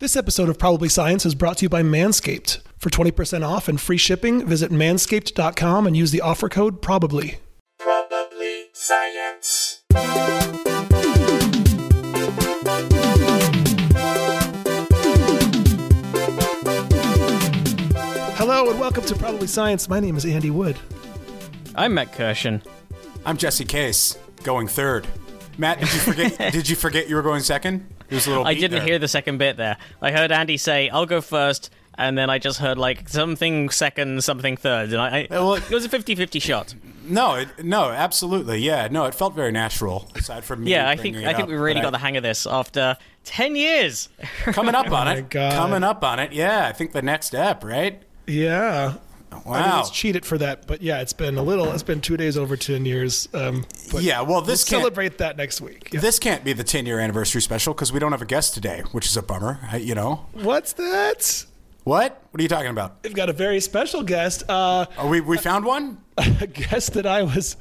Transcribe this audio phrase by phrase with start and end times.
[0.00, 2.60] This episode of Probably Science is brought to you by Manscaped.
[2.76, 7.38] For 20% off and free shipping, visit manscaped.com and use the offer code PROBABLY.
[7.80, 9.82] Probably science.
[18.36, 19.88] Hello and welcome to Probably Science.
[19.88, 20.78] My name is Andy Wood.
[21.74, 22.64] I'm Matt Kirshen.
[23.26, 25.08] I'm Jesse Case, going third.
[25.56, 26.38] Matt, did you forget?
[26.52, 27.84] did you forget you were going second?
[28.08, 28.46] There was a little.
[28.46, 28.80] I didn't there.
[28.82, 29.76] hear the second bit there.
[30.00, 34.24] I heard Andy say, "I'll go first, and then I just heard like something second,
[34.24, 36.74] something third, and I, I well- it was a 50-50 shot.
[37.04, 39.06] No, it, no, absolutely, yeah, no.
[39.06, 40.10] It felt very natural.
[40.14, 41.98] Aside from me, Yeah, I think bringing I it think we really but got the
[41.98, 44.08] hang of this after ten years.
[44.44, 45.30] coming up oh on my it.
[45.30, 45.52] God.
[45.54, 46.32] Coming up on it.
[46.32, 48.02] Yeah, I think the next step, right?
[48.26, 48.94] Yeah.
[49.30, 49.80] I mean, Wow.
[49.80, 51.70] it's cheated for that, but yeah, it's been a little.
[51.72, 53.28] It's been two days over ten years.
[53.34, 53.64] Um,
[53.98, 54.20] yeah.
[54.20, 54.80] Well, we'll this can't.
[54.80, 55.90] celebrate that next week.
[55.92, 56.00] Yeah.
[56.00, 58.82] This can't be the 10 year anniversary special because we don't have a guest today,
[58.92, 59.60] which is a bummer.
[59.70, 61.44] I, you know What's that?
[61.84, 62.22] what?
[62.30, 62.96] What are you talking about?
[63.02, 64.44] We've got a very special guest.
[64.48, 65.98] Uh, Oh, we we found one.
[66.40, 67.56] a guest that I was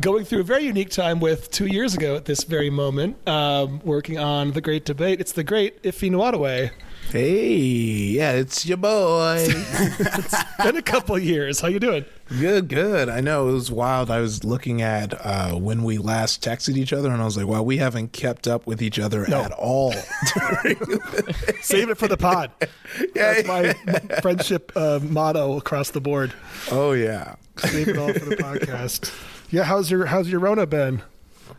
[0.00, 3.80] going through a very unique time with two years ago at this very moment, um,
[3.84, 5.20] working on the Great Debate.
[5.20, 6.72] It's the Great Iffy Nwadaway.
[7.10, 9.36] Hey, yeah, it's your boy.
[9.48, 11.60] It's been a couple years.
[11.60, 12.04] How you doing?
[12.40, 13.08] good, good.
[13.08, 14.10] I know it was wild.
[14.10, 17.46] I was looking at uh, when we last texted each other, and I was like,
[17.46, 19.92] "Wow, we haven't kept up with each other at all."
[21.62, 22.50] Save it for the pod.
[23.14, 23.72] Yeah, That's my
[24.20, 26.32] friendship uh, motto across the board.
[26.72, 27.36] oh yeah.
[27.58, 29.14] Save it all for the podcast.
[29.50, 31.02] Yeah, how's your how's your Rona been?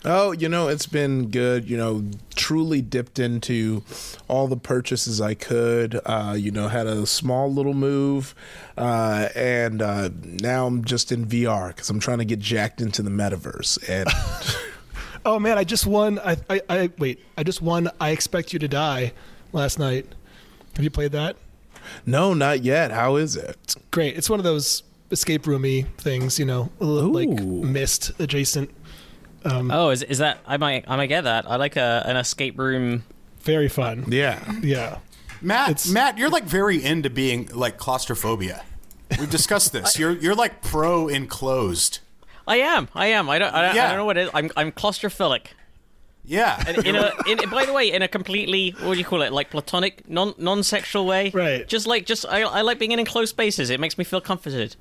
[0.04, 1.70] Oh, you know, it's been good.
[1.70, 2.04] You know,
[2.36, 3.84] truly dipped into
[4.28, 6.00] all the purchases I could.
[6.06, 8.36] Uh, you know, had a small little move,
[8.78, 13.02] uh, and uh, now I'm just in VR because I'm trying to get jacked into
[13.02, 13.90] the metaverse.
[13.90, 14.10] And
[15.26, 16.20] Oh man, I just won.
[16.20, 17.20] I, I, I wait.
[17.36, 17.90] I just won.
[18.00, 19.12] I expect you to die
[19.54, 20.06] last night.
[20.76, 21.36] Have you played that?
[22.06, 22.92] no, not yet.
[22.92, 23.76] How is it?
[23.92, 24.18] Great.
[24.18, 28.70] It's one of those escape roomy things, you know, little like Myst adjacent.
[29.46, 30.40] Um, oh, is is that?
[30.46, 31.50] I might I might get that.
[31.50, 33.04] I like a an escape room.
[33.42, 34.06] Very fun.
[34.10, 34.40] Yeah.
[34.62, 34.98] Yeah.
[35.42, 38.64] Matt, It's- Matt, you're like very into being like claustrophobia.
[39.20, 40.00] We've discussed this.
[40.00, 42.00] You're you're like pro enclosed.
[42.48, 42.90] I am.
[42.96, 43.30] I am.
[43.30, 43.54] I don't.
[43.54, 43.86] I don't, Yeah.
[43.86, 44.30] I don't know what it is.
[44.34, 45.48] I'm I'm claustrophilic.
[46.28, 46.68] Yeah.
[46.84, 49.52] in a in, by the way in a completely what do you call it like
[49.52, 51.68] platonic non non-sexual way Right.
[51.68, 54.76] just like just I, I like being in enclosed spaces it makes me feel comforted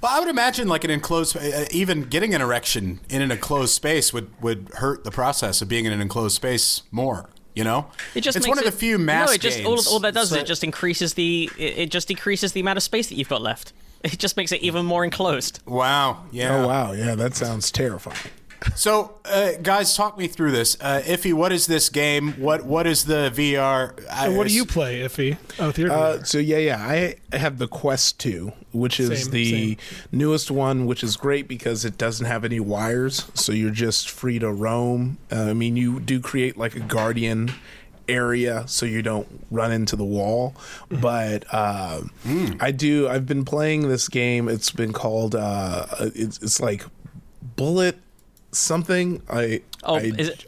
[0.00, 3.74] Well, I would imagine like an enclosed, uh, even getting an erection in an enclosed
[3.74, 7.28] space would, would hurt the process of being in an enclosed space more.
[7.54, 9.94] You know, it just it's makes one of the few mass no it just all,
[9.94, 12.82] all that does is it just increases the it, it just decreases the amount of
[12.84, 13.72] space that you've got left
[14.04, 16.24] it just makes it even more enclosed Wow.
[16.30, 16.62] Yeah.
[16.62, 18.16] Oh wow, yeah, that sounds terrifying.
[18.74, 20.76] So, uh, guys, talk me through this.
[20.80, 22.32] Uh, Iffy, what is this game?
[22.32, 23.94] What What is the VR?
[24.10, 25.36] I- And what do you play, Iffy?
[25.58, 25.92] Oh, theater.
[25.92, 29.76] Uh, so yeah, yeah, I have the Quest 2, which is Same, the same.
[30.12, 34.38] newest one, which is great because it doesn't have any wires, so you're just free
[34.38, 35.18] to roam.
[35.32, 37.52] Uh, I mean, you do create like a guardian
[38.08, 40.52] area so you don't run into the wall
[40.90, 42.00] but uh,
[42.58, 46.82] i do i've been playing this game it's been called uh, it's, it's like
[47.54, 47.96] bullet
[48.52, 50.46] something i oh I, is it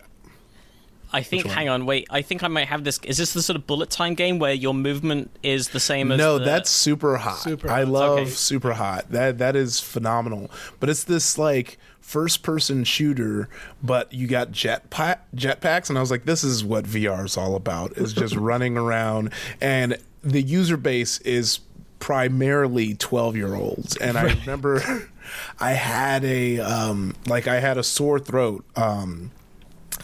[1.12, 1.44] I think.
[1.46, 1.84] Hang on.
[1.84, 2.06] Wait.
[2.10, 2.98] I think I might have this.
[3.04, 6.18] Is this the sort of bullet time game where your movement is the same as?
[6.18, 7.36] No, the- that's super hot.
[7.38, 7.88] Super I hot.
[7.88, 8.30] love Okay.
[8.30, 9.10] super hot.
[9.10, 10.50] That that is phenomenal.
[10.80, 13.48] But it's this like first person shooter,
[13.82, 17.56] but you got jet jetpacks, and I was like, this is what VR is all
[17.56, 17.96] about.
[17.98, 21.60] Is just running around, and the user base is
[21.98, 25.08] primarily 12 year olds and i remember
[25.60, 29.30] i had a um like i had a sore throat um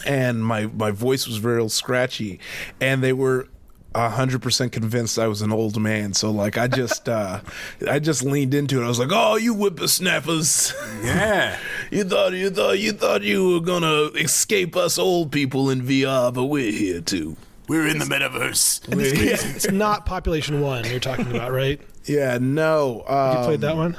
[0.05, 2.39] and my my voice was real scratchy
[2.79, 3.47] and they were
[3.95, 7.41] hundred percent convinced I was an old man, so like I just uh
[7.89, 8.85] I just leaned into it.
[8.85, 10.73] I was like, "Oh, you whippersnappers!
[11.03, 11.57] Yeah.
[11.91, 16.33] you thought you thought you thought you were gonna escape us old people in VR,
[16.33, 17.35] but we're here too."
[17.67, 18.87] We're in the metaverse.
[18.87, 21.79] And this game, it's not Population One you're talking about, right?
[22.05, 23.03] Yeah, no.
[23.07, 23.95] Um, You played that one?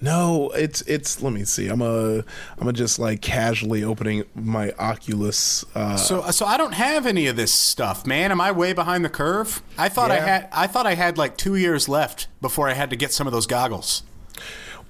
[0.00, 1.22] No, it's it's.
[1.22, 1.68] Let me see.
[1.68, 2.24] I'm a
[2.58, 5.64] I'm a just like casually opening my Oculus.
[5.74, 8.30] Uh, So, so I don't have any of this stuff, man.
[8.30, 9.62] Am I way behind the curve?
[9.76, 10.48] I thought I had.
[10.52, 13.32] I thought I had like two years left before I had to get some of
[13.32, 14.02] those goggles.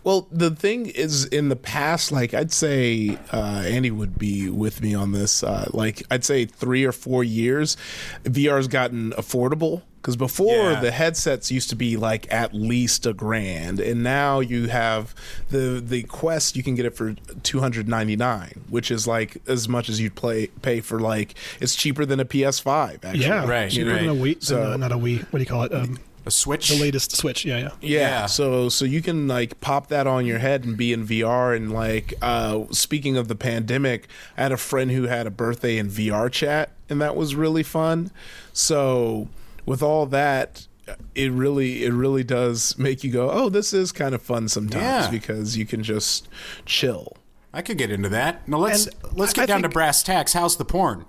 [0.02, 4.80] Well, the thing is, in the past, like I'd say, uh, Andy would be with
[4.80, 5.42] me on this.
[5.42, 7.76] Uh, like I'd say three or four years,
[8.24, 10.81] VR's gotten affordable Because before Yeah.
[10.81, 15.14] the headsets used to be like at least a grand, and now you have
[15.50, 16.56] the the Quest.
[16.56, 20.00] You can get it for two hundred ninety nine, which is like as much as
[20.00, 23.05] you'd play pay for like it's cheaper than a PS5.
[23.05, 24.00] Actually, Yeah, Right, cheaper right.
[24.00, 24.43] than a Wii.
[24.43, 25.19] So- than, uh, not a Wii.
[25.31, 25.75] What do you call it?
[25.75, 26.69] Um, A Switch.
[26.70, 27.44] the latest Switch.
[27.44, 27.69] Yeah, yeah.
[27.82, 27.99] Yeah.
[27.99, 28.26] Yeah.
[28.26, 31.73] So so you can like pop that on your head and be in VR and
[31.73, 34.08] like uh speaking of the pandemic,
[34.38, 38.11] I had a friend who had a birthday in VRChat and that was really fun.
[38.55, 39.29] So
[39.66, 40.66] with all that
[41.14, 44.82] it really it really does make you go, "Oh, this is kind of fun sometimes
[44.82, 45.10] Yeah.
[45.10, 46.28] because you can just
[46.66, 47.16] chill."
[47.52, 48.46] I could get into that.
[48.48, 50.32] Now let's And let's get I down to brass tacks.
[50.32, 51.04] How's the porn?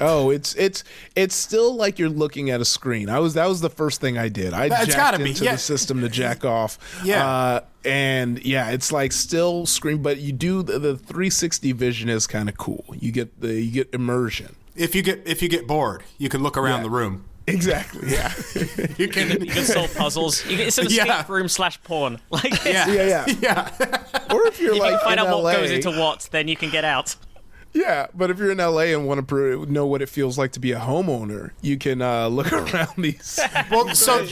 [0.00, 0.82] Oh, it's it's
[1.14, 3.08] it's still like you're looking at a screen.
[3.08, 4.52] I was that was the first thing I did.
[4.52, 5.52] I It's jacked be, into yeah.
[5.52, 6.78] the system to jack off.
[7.04, 7.26] Yeah.
[7.26, 12.26] uh, and yeah, it's like still screen, but you do the, the 360 vision is
[12.26, 12.84] kind of cool.
[12.98, 14.56] You get the you get immersion.
[14.74, 16.84] If you get if you get bored, you can look around Yeah.
[16.84, 17.24] the room.
[17.46, 18.10] Exactly.
[18.12, 18.32] Yeah.
[18.96, 19.40] You can.
[19.44, 20.44] You can solve puzzles.
[20.46, 21.24] You can, it's an escape Yeah.
[21.28, 22.20] room slash porn.
[22.30, 23.36] Like, yeah, yeah, yeah.
[23.40, 24.34] yeah.
[24.34, 26.28] Or if you're if you like can find in out LA, what goes into what,
[26.30, 27.16] then you can get out.
[27.72, 28.06] yeah.
[28.14, 30.72] But if you're in LA and want to know what it feels like to be
[30.72, 33.38] a homeowner, you can uh, look around these.
[33.70, 34.24] Well, so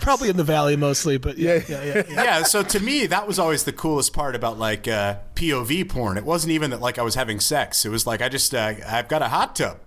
[0.00, 1.94] Probably in the valley mostly, but yeah, yeah, yeah.
[2.08, 2.24] yeah.
[2.24, 6.18] yeah, so to me, that was always the coolest part about like uh, POV porn.
[6.18, 7.84] It wasn't even that like I was having sex.
[7.86, 9.78] It was like I just uh, I've got a hot tub.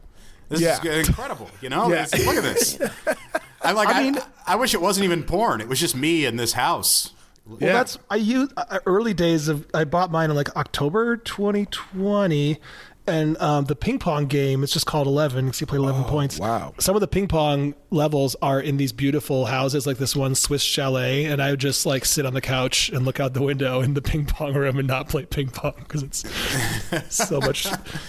[0.51, 0.79] This Yeah.
[0.83, 1.49] is incredible.
[1.61, 2.05] You know, Yeah.
[2.25, 2.77] Look at this.
[3.63, 3.87] I like.
[3.89, 5.61] I, I mean- I wish it wasn't even porn.
[5.61, 7.13] It was just me in this house.
[7.45, 7.73] Well, Yeah.
[7.73, 12.59] that's I used uh, early days of I bought mine in like October 2020,
[13.07, 16.39] and um, the ping pong game it's just called 11 because you play 11 points.
[16.39, 16.73] wow.
[16.79, 20.61] Some of the ping pong levels are in these beautiful houses, like this one Swiss
[20.61, 23.81] chalet, and I would just like sit on the couch and look out the window
[23.81, 26.23] in the ping pong room and not play ping pong because it's
[27.15, 27.67] so much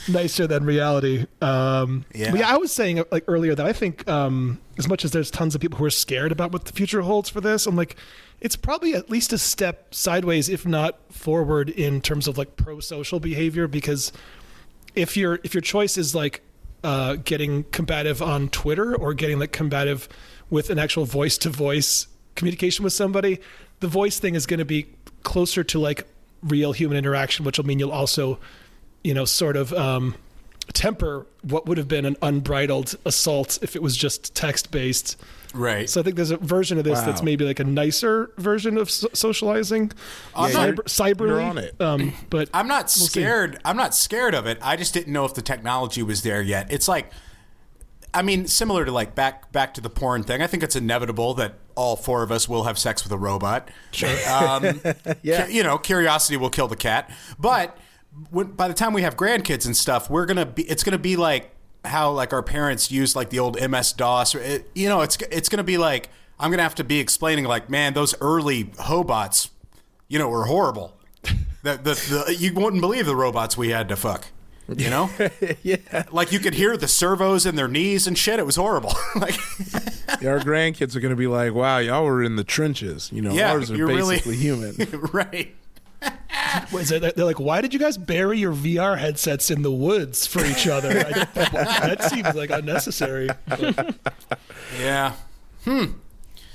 [0.09, 1.27] nicer than reality.
[1.41, 2.35] Um, Yeah.
[2.35, 5.55] Yeah, I was saying like earlier that I think um, as much as there's tons
[5.55, 7.97] of people who are scared about what the future holds for this, I'm like,
[8.41, 13.21] it's probably at least a step sideways, if not forward, in terms of like pro-social
[13.21, 13.69] behavior.
[13.69, 14.13] Because
[14.95, 16.43] if your if your choice is like
[16.85, 20.09] uh, getting combative on Twitter or getting like combative
[20.51, 23.39] with an actual voice-to-voice communication with somebody,
[23.81, 24.87] the voice thing is going to be
[25.23, 26.07] closer to like
[26.43, 28.39] real human interaction, which will mean you'll also,
[29.05, 30.15] you know, sort of um,
[30.73, 35.17] temper what would have been an unbridled assault if it was just text-based.
[35.55, 35.89] Right.
[35.89, 38.91] So I think there's a version of this that's maybe like a nicer version of
[38.91, 39.93] so- socializing,
[40.35, 41.29] I'm cyber, not- cyberly.
[41.29, 41.81] you're on it.
[41.81, 43.05] Um, but I'm not see.
[43.07, 43.59] scared.
[43.65, 44.59] I'm not scared of it.
[44.63, 46.73] I just didn't know if the technology was there yet.
[46.73, 47.11] It's like,
[48.15, 50.43] I mean, similar to like back back to the porn thing.
[50.43, 53.69] I think it's inevitable that all four of us will have sex with a robot.
[53.91, 54.11] Sure.
[54.31, 54.81] Um,
[55.23, 55.47] Yeah.
[55.47, 57.11] cu- You know, curiosity will kill the cat.
[57.39, 57.77] But
[58.31, 60.63] when, by the time we have grandkids and stuff, we're gonna be.
[60.65, 61.51] It's gonna be like
[61.85, 64.35] how like our parents used like the old MS DOS.
[64.35, 66.09] It, you know, it's it's gonna be like
[66.39, 69.51] I'm gonna have to be explaining like, man, those early hobots,
[70.09, 70.97] you know, were horrible.
[71.65, 74.27] The, the, the, you wouldn't believe the robots we had to fuck.
[74.69, 75.11] You know?
[75.63, 75.77] yeah.
[76.11, 78.41] like you could hear the servos in their knees and shit.
[78.41, 78.93] It was horrible.
[79.15, 79.35] like,
[80.25, 83.33] Our grandkids are going to be like, "Wow, y'all were in the trenches." You know,
[83.33, 84.75] Yeah, ours are you're really- basically human.
[85.13, 85.55] right.
[86.71, 87.17] What is it?
[87.17, 90.67] They're like, why did you guys bury your VR headsets in the woods for each
[90.67, 90.91] other?
[90.91, 93.29] I that seems like unnecessary.
[93.49, 93.95] But
[94.79, 95.15] Yeah.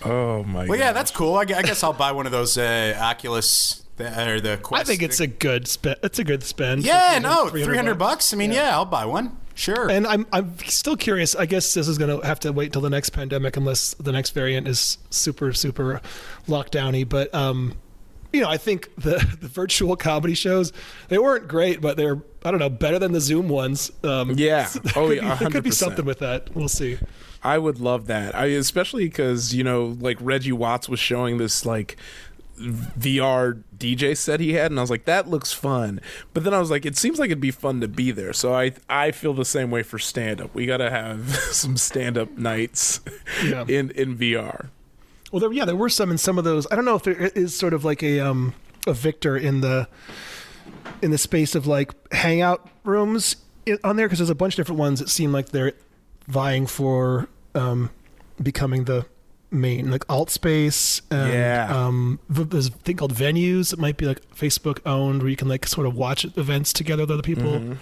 [0.03, 0.61] Oh my!
[0.61, 0.69] God.
[0.69, 1.35] Well, yeah, that's cool.
[1.35, 4.81] I, guess I'll buy one of those uh, Oculus th- or the Quest.
[4.81, 5.97] I think it's a good spend.
[6.03, 6.83] It's a good spend.
[6.83, 7.15] yeah.
[7.15, 8.33] for No, 300 bucks.
[8.33, 8.75] I mean, yeah.
[8.75, 9.37] I'll buy one.
[9.55, 9.89] Sure.
[9.89, 11.35] And I'm I'm still curious.
[11.35, 14.11] I guess this is going to have to wait till the next pandemic, unless the
[14.11, 15.99] next variant is super super
[16.47, 17.09] lockdowny.
[17.09, 17.73] But um,
[18.37, 20.71] you know, I think the the virtual comedy shows
[21.09, 23.91] they weren't great, but they're I don't know better than the Zoom ones.
[24.03, 24.69] Um, Yeah.
[24.95, 26.55] Oh, yeah, there could be something with that.
[26.55, 26.97] We'll see.
[27.43, 28.35] I would love that.
[28.35, 31.97] I especially because you know, like Reggie Watts was showing this like
[32.59, 36.01] VR DJ set he had, and I was like, that looks fun.
[36.33, 38.33] But then I was like, it seems like it'd be fun to be there.
[38.33, 40.53] So I I feel the same way for stand up.
[40.55, 43.01] We got to have some stand up nights
[43.43, 43.65] Yeah.
[43.67, 44.69] in in VR.
[45.31, 46.65] Well, there, yeah, there were some in some of those.
[46.71, 48.53] I don't know if there is sort of like a um
[48.85, 49.87] a victor in the
[51.01, 53.35] in the space of like hangout rooms
[53.83, 55.73] on there because there's a bunch of different ones that seem like they're
[56.27, 57.89] vying for um
[58.41, 59.05] becoming the
[59.51, 61.01] main like Altspace.
[61.11, 61.67] And, Yeah.
[61.85, 65.35] Um, v- there's a thing called venues that might be like Facebook owned where you
[65.37, 67.43] can like sort of watch events together with other people.
[67.59, 67.73] Mm-hmm.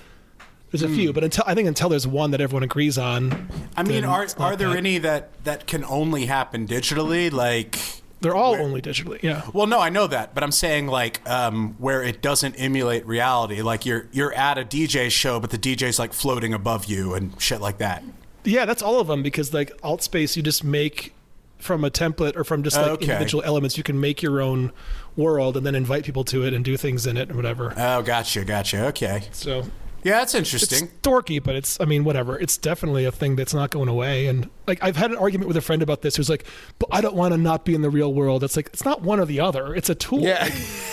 [0.79, 3.83] There's a few, but until I think until there's one that everyone agrees on, I
[3.83, 7.31] mean, are are there any that that can only happen digitally?
[7.31, 7.77] Like,
[8.21, 9.21] They're all only digitally.
[9.23, 9.43] Yeah.
[9.53, 13.61] well, no, I know that, but I'm saying like um, where it doesn't emulate reality.
[13.61, 17.39] Like you're you're at a DJ show, but the DJ's like floating above you and
[17.41, 18.03] shit like that.
[18.43, 21.13] Yeah, that's all of them because like Altspace, you just make
[21.57, 23.05] from a template or from just like Okay.
[23.05, 23.77] individual elements.
[23.77, 24.71] You can make your own
[25.15, 27.73] world and then invite people to it and do things in it and whatever.
[27.77, 28.85] Oh, gotcha, gotcha.
[28.87, 29.23] Okay.
[29.31, 29.63] So
[30.05, 30.89] Yeah, that's it's interesting.
[31.01, 32.37] dorky, but it's I mean whatever.
[32.39, 34.27] It's definitely a thing that's not going away.
[34.27, 36.45] And like I've had an argument with a friend about this who's like,
[36.77, 38.43] but I don't want to not be in the real world.
[38.43, 39.73] It's like it's not one or the other.
[39.73, 40.19] It's a tool.
[40.21, 40.47] Yeah.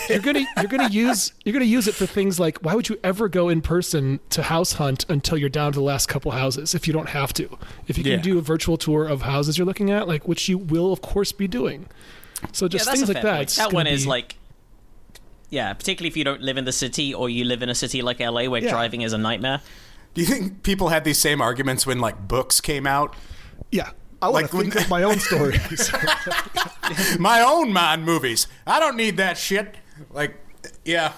[0.09, 2.99] you're gonna you're gonna use you're gonna use it for things like why would you
[3.03, 6.73] ever go in person to house hunt until you're down to the last couple houses
[6.73, 7.55] if you don't have to
[7.87, 8.17] if you can Yeah.
[8.17, 11.31] do a virtual tour of houses you're looking at like which you will of course
[11.31, 11.85] be doing
[12.51, 13.41] so just that's things like that point.
[13.43, 14.35] it's That gonna one is be- like,
[15.53, 18.01] yeah, particularly if you don't live in the city or you live in a city
[18.01, 18.71] like LA where Yeah.
[18.71, 19.61] driving is a nightmare.
[20.15, 23.15] Do you think people had these same arguments when like books came out?
[23.71, 23.91] yeah
[24.21, 25.91] I want Like to when- think of my own stories.
[27.19, 28.47] My own mind movies.
[28.67, 29.75] I don't need that shit.
[30.11, 30.35] Like,
[30.85, 31.13] yeah,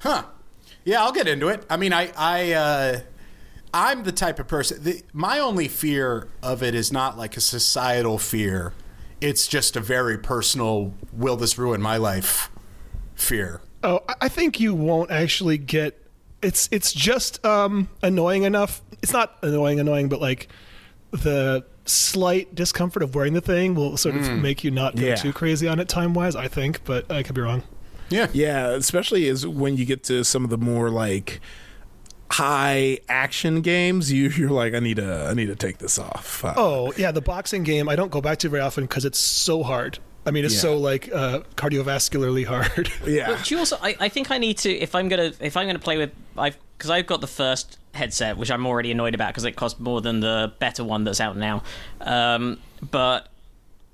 [0.00, 0.24] huh?
[0.84, 1.64] Yeah, I'll get into it.
[1.68, 3.00] I mean, I, I, uh,
[3.74, 4.82] I'm the type of person.
[4.82, 8.72] The, my only fear of it is not like a societal fear.
[9.20, 10.94] It's just a very personal.
[11.12, 12.50] Will this ruin my life?
[13.18, 13.60] Fear.
[13.82, 16.00] Oh, I- I think you won't actually get.
[16.40, 18.80] It's it's just um, annoying enough.
[19.02, 20.48] It's not annoying, annoying, but like
[21.10, 25.14] the slight discomfort of wearing the thing will sort of make you not go Yeah.
[25.16, 26.36] too crazy on it time wise.
[26.36, 27.62] I think, but I could be wrong.
[28.08, 28.28] Yeah.
[28.32, 31.40] Yeah, especially is when you get to some of the more like
[32.30, 36.44] high action games, you you're like, I need to I need to take this off.
[36.44, 39.18] Uh, Oh yeah, the boxing game I don't go back to very often because it's
[39.18, 39.98] so hard.
[40.28, 40.60] I mean, it's Yeah.
[40.60, 42.90] so like uh, cardiovascularly hard.
[43.06, 45.66] yeah, But you also, I, I think I need to if I'm gonna if I'm
[45.66, 49.28] gonna play with I've because I've got the first headset which I'm already annoyed about
[49.28, 51.62] because it costs more than the better one that's out now.
[52.02, 53.28] Um, but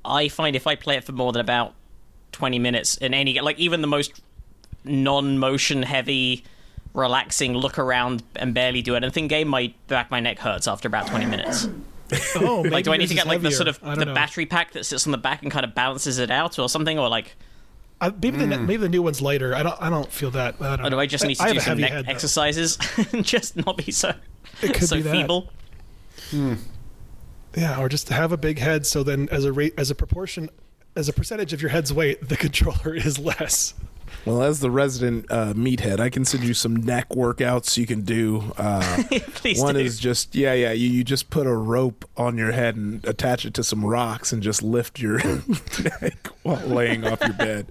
[0.04, 1.72] I find if I play it for more than about
[2.32, 4.20] twenty minutes in any like even the most
[4.84, 6.44] non-motion heavy
[6.92, 11.06] relaxing look around and barely do anything game my back my neck hurts after about
[11.08, 11.66] 20 minutes
[12.36, 14.14] oh, maybe like do i need to get like the sort of the know.
[14.14, 16.98] battery pack that sits on the back and kind of balances it out or something
[16.98, 17.34] or like
[18.00, 18.66] I, maybe the Hmm.
[18.66, 19.54] maybe the new one's lighter.
[19.54, 20.56] I don't I don't feel that.
[20.60, 21.00] I don't or do know.
[21.00, 22.76] i just need to I do some neck head, exercises
[23.12, 24.12] and just not be so
[24.62, 25.12] It could so be that.
[25.12, 25.50] feeble
[27.56, 30.50] Yeah, or just have a big head so then as a rate as a proportion
[30.96, 33.74] as a percentage of your head's weight, the controller is less.
[34.24, 38.02] Well, as the resident uh, meathead, I can send you some neck workouts you can
[38.02, 38.52] do.
[38.56, 39.02] Uh,
[39.34, 39.80] Please one do.
[39.80, 40.72] is just yeah, yeah.
[40.72, 44.32] You, you just put a rope on your head and attach it to some rocks
[44.32, 45.18] and just lift your
[46.00, 47.66] neck while laying off your bed.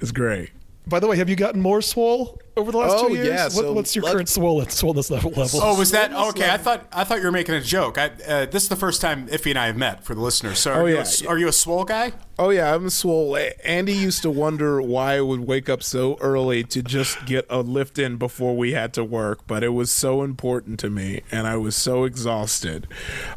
[0.00, 0.50] It's great.
[0.86, 3.26] By the way, have you gotten more swole over the last Oh, two years?
[3.28, 5.30] yeah, What, so what's your let- current swollen swollenness level?
[5.32, 5.60] level?
[5.62, 6.50] Oh, was that okay?
[6.50, 7.98] I thought I thought you were making a joke.
[7.98, 10.58] I, uh, this is the first time Iffy and I have met for the listeners.
[10.58, 11.00] So, are, Oh, you, yeah.
[11.00, 12.12] a, s- are you a swole guy?
[12.38, 13.36] Oh yeah, I'm swole.
[13.36, 17.46] A- Andy used to wonder why I would wake up so early to just get
[17.48, 21.22] a lift in before we had to work, but it was so important to me,
[21.30, 22.86] and I was so exhausted.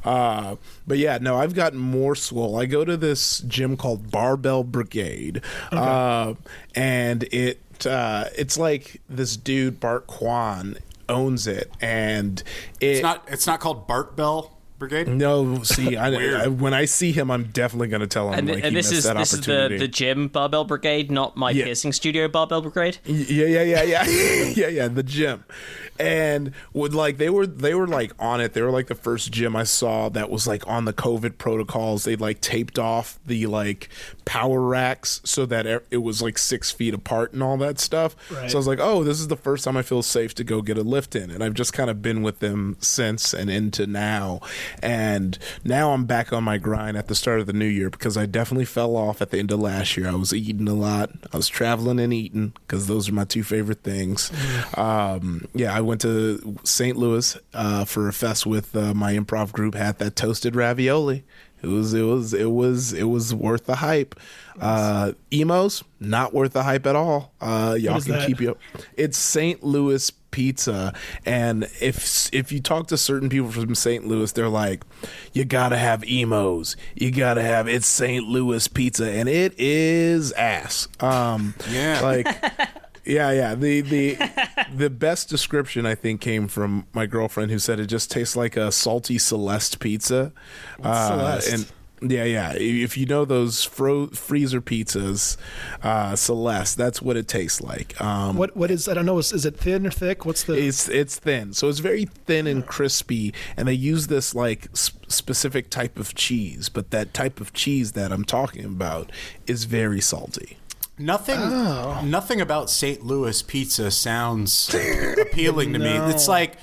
[0.04, 0.56] Uh,
[0.88, 2.58] but yeah, no, I've gotten more swole.
[2.60, 6.34] I go to this gym called Barbell Brigade, uh,
[6.76, 12.42] and it uh, it's like this dude Bart Kwan owns it, and
[12.80, 13.28] it, It's not.
[13.28, 15.08] It's not called Bart Bell Brigade.
[15.10, 16.08] no, see, I,
[16.44, 18.76] I, when I see him, I'm definitely going to tell him and, like and he
[18.76, 21.66] this is that this is the, the gym barbell brigade not my Yeah.
[21.66, 24.04] piercing studio barbell brigade Yeah, yeah, yeah, yeah,
[24.56, 24.88] yeah, yeah.
[24.88, 25.44] The gym,
[26.00, 28.54] and would like they were they were like on it.
[28.54, 32.06] They were like the first gym I saw that was like on the COVID protocols.
[32.06, 33.90] They like taped off the like
[34.30, 38.16] power racks so that it was like six feet apart and all that stuff.
[38.32, 38.52] Right.
[38.52, 40.62] So I was like, oh, this is the first time I feel safe to go
[40.62, 43.88] get a lift in, and I've just kind of been with them since and into
[43.88, 44.40] now.
[44.84, 48.18] And now I'm back on my grind at the start of the new year because
[48.18, 50.08] I definitely fell off at the end of last year.
[50.08, 51.10] I was eating a lot.
[51.34, 54.32] I was traveling and eating because those are my two favorite things.
[54.76, 56.96] Um, yeah, I went to St.
[56.96, 59.74] Louis uh, for a fest with uh, my improv group.
[59.74, 61.24] Had that toasted ravioli.
[61.62, 64.20] It was it was it was it was worth the hype.
[64.60, 67.34] Uh, Imo's not worth the hype at all.
[67.40, 68.28] Uh, y'all can that?
[68.28, 68.58] keep you.
[68.98, 69.64] It's St.
[69.64, 70.94] Louis pizza,
[71.26, 74.06] and if if you talk to certain people from St.
[74.06, 74.84] Louis, they're like,
[75.34, 76.76] you gotta have Imo's.
[76.96, 78.26] You gotta have it's St.
[78.26, 80.88] Louis pizza, and it is ass.
[81.00, 82.00] Um, Yeah.
[82.02, 82.28] like.
[83.10, 83.56] Yeah, yeah.
[83.56, 84.18] The the
[84.76, 88.56] the best description I think came from my girlfriend who said it just tastes like
[88.56, 90.32] a salty Celeste pizza.
[90.82, 91.54] Uh, Celeste?
[91.54, 92.54] and yeah, yeah.
[92.56, 95.38] If you know those fro- freezer pizzas,
[95.84, 98.00] uh, Celeste, that's what it tastes like.
[98.00, 99.18] Um, what what is I don't know.
[99.18, 100.26] Is, is it thin or thick?
[100.26, 100.54] What's the?
[100.54, 105.10] it's it's thin, so it's very thin and crispy, and they use this like sp-
[105.10, 106.70] specific type of cheese.
[106.70, 109.12] But that type of cheese that I'm talking about
[109.48, 110.59] is very salty.
[111.00, 111.38] Nothing.
[111.40, 112.02] Oh.
[112.04, 113.04] Nothing about St.
[113.06, 114.74] Louis pizza sounds
[115.22, 115.96] appealing to me.
[116.12, 116.58] It's like,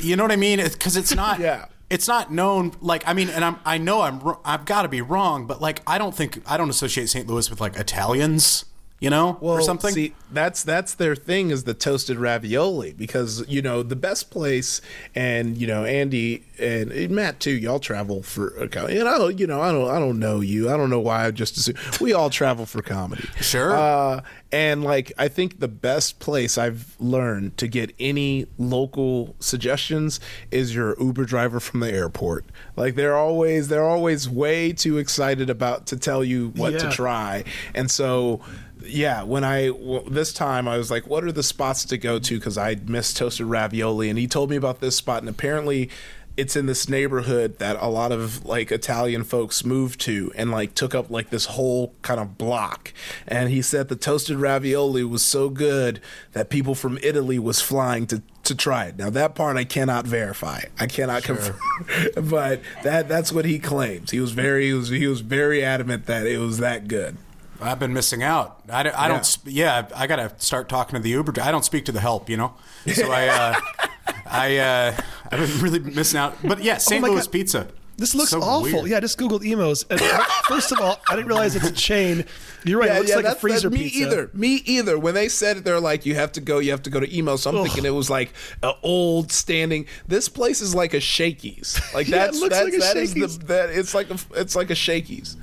[0.00, 0.62] you know what I mean?
[0.62, 1.38] Because it's not.
[1.38, 1.66] Yeah.
[1.90, 5.02] it's not known like I mean, and I'm I know I'm I've got to be
[5.02, 7.26] wrong, but like I don't think I don't associate St.
[7.26, 8.64] Louis with like Italians,
[9.00, 9.92] you know, well, or something.
[9.92, 14.80] See, that's that's their thing is the toasted ravioli because you know the best place,
[15.14, 17.50] and you know Andy and, and Matt too.
[17.50, 20.40] Y'all travel for a comedy, and I don't, you know, I don't, I don't know
[20.40, 20.70] you.
[20.70, 21.26] I don't know why.
[21.26, 23.28] I just assume we all travel for comedy.
[23.40, 23.74] Sure.
[23.74, 24.22] Uh,
[24.52, 30.20] and like, I think the best place I've learned to get any local suggestions
[30.52, 32.46] is your Uber driver from the airport.
[32.76, 37.44] Like they're always they're always way too excited about to tell you what to try,
[37.74, 38.40] and so
[38.86, 42.18] yeah, when I w- this time I was like, what are the spots to go
[42.18, 42.38] to?
[42.38, 45.90] Because I missed toasted ravioli, and he told me about this spot, and apparently.
[46.36, 50.74] It's in this neighborhood that a lot of like Italian folks moved to and like
[50.74, 52.92] took up like this whole kind of block.
[53.28, 56.00] And he said the toasted ravioli was so good
[56.32, 58.96] that people from Italy was flying to to try it.
[58.96, 60.62] Now that part I cannot verify.
[60.80, 61.56] I cannot confirm.
[62.28, 64.10] but that that's what he claims.
[64.10, 67.16] He was very he was he was very adamant that it was that good.
[67.64, 68.60] I've been missing out.
[68.68, 69.08] I, don't- I Yeah.
[69.08, 69.38] don't.
[69.46, 71.40] Yeah, I got to start talking to the Uber.
[71.40, 72.54] I don't speak to the help, you know.
[72.92, 73.54] So I, uh,
[74.26, 74.96] I, uh,
[75.30, 76.36] I've been really missing out.
[76.42, 77.00] But yeah, St.
[77.02, 77.32] my Louis God.
[77.32, 77.68] pizza.
[77.96, 78.62] This looks So awful.
[78.80, 78.86] weird.
[78.90, 79.84] Yeah, I just googled Imo's.
[79.88, 80.00] And
[80.48, 82.24] first of all, I didn't realize it's a chain.
[82.64, 82.90] You're right.
[82.90, 84.06] it looks like a freezer that's me pizza.
[84.08, 84.30] either.
[84.34, 84.98] Me either.
[84.98, 87.08] When they said it, they're like, you have to go, you have to go to
[87.16, 87.36] Imo.
[87.36, 87.66] So I'm Ugh.
[87.66, 88.32] thinking it was like
[88.64, 89.86] an old standing.
[90.08, 91.80] This place is like a Shakey's.
[91.94, 93.38] Like Yeah, it that's looks that's like a that is Shakey's.
[93.38, 95.36] the that it's like a it's like a Shakey's.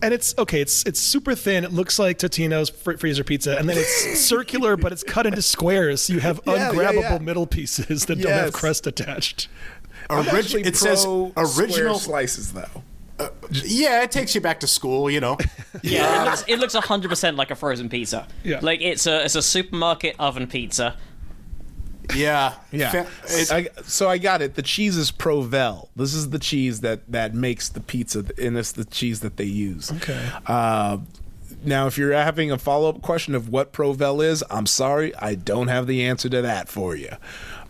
[0.00, 0.60] And it's okay.
[0.60, 1.64] It's it's super thin.
[1.64, 5.42] It looks like Totino's fr- freezer pizza, and then it's circular, but it's cut into
[5.42, 6.02] squares.
[6.02, 7.18] So you have Yeah, yeah, ungrabbable yeah.
[7.18, 9.48] middle pieces that don't have crust attached.
[10.10, 11.98] I'm it says original.
[11.98, 12.82] slices though.
[13.18, 13.28] Uh,
[13.64, 15.36] yeah, it takes you back to school, you know.
[15.82, 18.26] Yeah, it looks it looks hundred percent like a frozen pizza.
[18.42, 18.58] Yeah.
[18.62, 20.96] like it's a it's a supermarket oven pizza.
[22.14, 23.06] Yeah, Yeah.
[23.50, 24.54] I, so I got it.
[24.54, 25.88] The cheese is Provel.
[25.94, 29.44] This is the cheese that that makes the pizza, and it's the cheese that they
[29.44, 29.92] use.
[29.92, 30.28] Okay.
[30.46, 30.98] Uh,
[31.64, 35.34] now, if you're having a follow up question of what Provel is, I'm sorry, I
[35.34, 37.10] don't have the answer to that for you.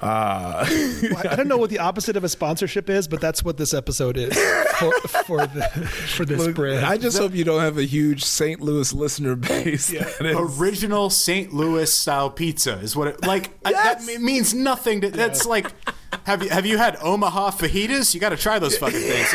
[0.01, 0.65] Uh,
[1.03, 3.75] Well, I don't know what the opposite of a sponsorship is, but that's what this
[3.75, 4.33] episode is
[4.79, 4.93] for,
[5.25, 5.63] for the
[6.09, 6.85] for this brand.
[6.87, 8.61] I just hope you don't have a huge St.
[8.61, 9.89] Louis listener base.
[9.89, 11.53] that is- original St.
[11.53, 13.51] Louis style pizza is what it like.
[13.65, 15.01] I, that means nothing.
[15.03, 15.73] To, that's like.
[16.25, 18.15] Have you have you had Omaha fajitas?
[18.15, 19.29] You got to try those fucking things.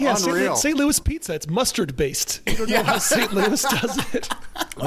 [0.00, 0.28] Yeah, St.
[0.28, 0.50] unreal.
[0.52, 0.76] Louis, St.
[0.76, 1.34] Louis pizza.
[1.34, 2.40] It's mustard based.
[2.48, 3.32] You don't know how St.
[3.32, 4.28] Louis does it.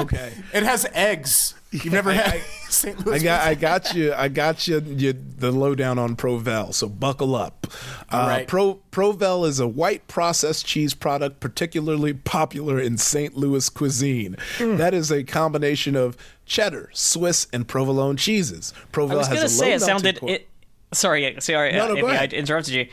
[0.02, 0.32] okay.
[0.52, 1.54] It has eggs.
[1.70, 2.98] You've never had St.
[3.06, 3.20] Louis.
[3.20, 6.74] I got, I got you, I got you, you the lowdown on Provel.
[6.74, 7.68] So buckle up.
[8.10, 8.48] Uh, right.
[8.48, 13.36] Pro Provel is a white processed cheese product particularly popular in St.
[13.36, 14.36] Louis cuisine.
[14.58, 14.76] Hmm.
[14.76, 18.74] That is a combination of cheddar, Swiss, and provolone cheeses.
[18.92, 20.48] Provel I was has gonna a say low it sounded melting it.
[20.92, 22.88] Sorry, sorry, No, uh, no, if go I interrupted you.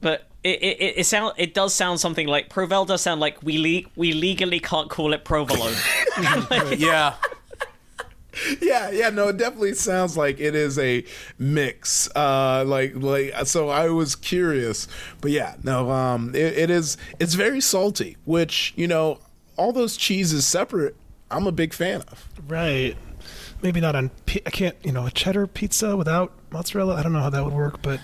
[0.00, 3.42] But it, it, it, it sound it does sound something like Provel does sound like
[3.42, 5.74] we le- we legally can't call it provolone.
[6.78, 7.14] yeah.
[8.62, 11.04] yeah yeah no it definitely sounds like it is a
[11.38, 14.86] mix uh like like so i was curious
[15.20, 19.18] but yeah no um it, it is it's very salty which you know
[19.56, 20.96] all those cheeses separate
[21.30, 22.96] i'm a big fan of Right.
[23.62, 24.08] Maybe not on.
[24.26, 24.74] pi- I can't.
[24.82, 26.94] You know, a cheddar pizza without mozzarella.
[26.96, 28.00] I don't know how that would work, but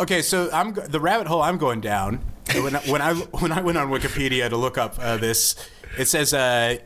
[0.00, 2.20] Okay, so I'm the rabbit hole I'm going down.
[2.54, 5.54] When I, when I when I went on Wikipedia to look up uh, this,
[5.98, 6.78] it says uh,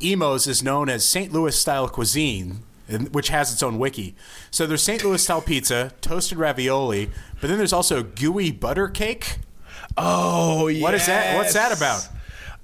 [0.00, 1.32] Imo's is known as St.
[1.32, 2.62] Louis style cuisine,
[3.12, 4.14] which has its own wiki.
[4.50, 5.04] So there's St.
[5.04, 9.38] Louis style pizza, toasted ravioli, but then there's also gooey butter cake.
[9.96, 11.36] oh What is that?
[11.36, 12.08] What's that about?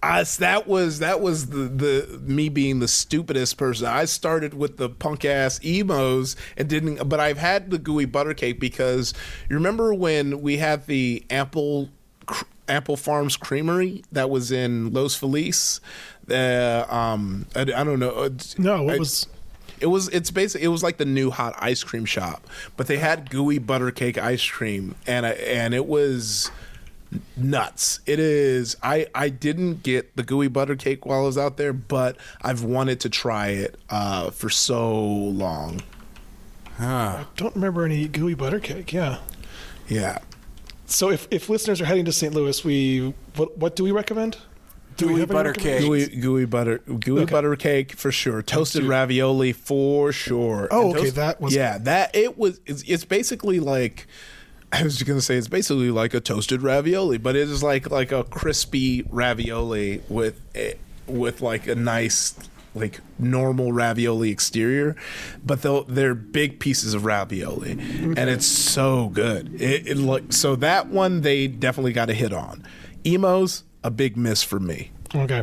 [0.02, 3.86] Us, that was that was the, the me being the stupidest person.
[3.86, 8.34] I started with the punk ass Imo's and didn't, but I've had the gooey butter
[8.34, 9.14] cake because
[9.48, 11.88] you remember when we had the Ample
[12.26, 15.80] cr- Ample Farms Creamery that was in Los Feliz.
[16.28, 18.10] Uh, um, I, I don't know.
[18.10, 18.82] uh, no.
[18.82, 19.28] What I- was?
[19.80, 22.98] it was it's basically it was like the new hot ice cream shop, but they
[22.98, 26.50] had gooey butter cake ice cream, and I, and it was
[27.36, 28.00] nuts.
[28.06, 28.76] It is.
[28.82, 32.62] I I didn't get the gooey butter cake while I was out there, but I've
[32.64, 35.82] wanted to try it uh, for so long.
[36.78, 38.92] I don't remember any gooey butter cake.
[38.92, 39.18] Yeah.
[39.88, 40.18] Yeah.
[40.86, 42.34] So if, if listeners are heading to St.
[42.34, 44.38] Louis, we what what do we recommend?
[44.98, 45.80] Do we Gooey have butter cake.
[45.80, 47.32] Gooey, gooey butter, gooey Okay.
[47.32, 48.42] butter cake for sure.
[48.42, 50.68] Toasted ravioli for sure.
[50.70, 51.78] Oh, And okay, that was- yeah.
[51.78, 52.60] That it was.
[52.66, 54.06] It's, it's basically like
[54.72, 57.90] I was just gonna say it's basically like a toasted ravioli, but it is like
[57.90, 62.34] like a crispy ravioli with a, with like a nice
[62.74, 64.96] like normal ravioli exterior,
[65.44, 69.60] but they'll they're big pieces of ravioli, and it's so good.
[69.60, 72.66] It, it like so that one they definitely got a hit on.
[73.04, 74.90] Imo's a big miss for me.
[75.14, 75.42] Okay.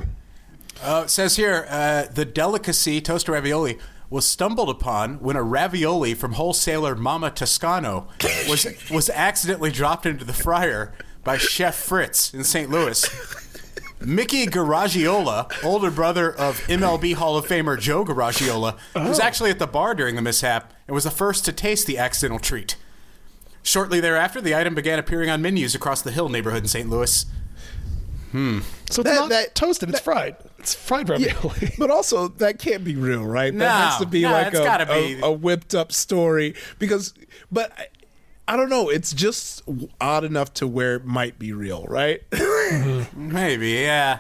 [0.81, 3.77] Uh, it says here uh, the delicacy toaster ravioli
[4.09, 8.07] was stumbled upon when a ravioli from wholesaler Mama Toscano
[8.49, 10.93] was was accidentally dropped into the fryer
[11.23, 12.69] by Chef Fritz in St.
[12.69, 13.07] Louis.
[14.01, 19.23] Mickey Garagiola, older brother of MLB Hall of Famer Joe Garagiola, was oh.
[19.23, 22.39] actually at the bar during the mishap and was the first to taste the accidental
[22.39, 22.77] treat.
[23.61, 26.89] Shortly thereafter, the item began appearing on menus across the Hill neighborhood in St.
[26.89, 27.25] Louis.
[28.31, 28.59] Hmm.
[28.89, 30.35] So it's That- not that- toasted; it's fried.
[30.59, 31.73] It's fried ravioli.
[31.79, 33.53] But also, that can't be real, right?
[33.53, 36.53] No, that has to be no, like a, gotta a- a whipped up story.
[36.79, 37.13] Because,
[37.51, 37.87] but I,
[38.47, 38.89] I don't know.
[38.89, 39.63] It's just
[40.01, 42.21] odd enough to where it might be real, right?
[43.15, 44.19] Maybe, yeah.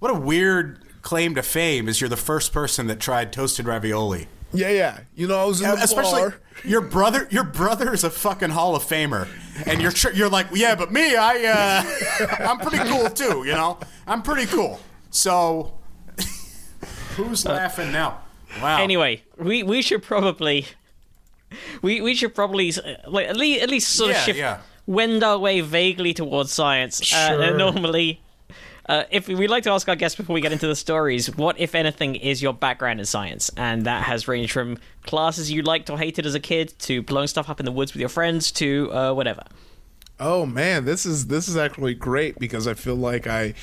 [0.00, 4.28] What a weird claim to fame is you're the first person that tried toasted ravioli.
[4.52, 5.00] yeah, yeah.
[5.14, 6.34] You know, I was in the Especially bar.
[6.64, 7.26] Your brother.
[7.30, 9.28] Your brother is a fucking Hall of Famer,
[9.66, 13.44] and you're tr- you're like, yeah, but me, I uh, I'm pretty cool too.
[13.44, 14.80] You know, I'm pretty cool.
[15.10, 15.74] So,
[17.16, 18.20] who's laughing now?
[18.62, 18.82] Wow.
[18.82, 20.66] Anyway, we we should probably
[21.82, 24.58] we we should probably uh, like at least at least sort Yeah, of shift yeah.
[24.86, 27.00] wend our way vaguely towards science.
[27.00, 27.42] Uh, Sure.
[27.42, 28.20] and normally.
[28.88, 31.34] Uh, if we, we'd like to ask our guests before we get into the stories,
[31.36, 33.50] what, if anything, is your background in science?
[33.56, 37.28] And that has ranged from classes you liked or hated as a kid to blowing
[37.28, 39.42] stuff up in the woods with your friends to uh, whatever.
[40.20, 43.54] Oh man, this is this is actually great because I feel like I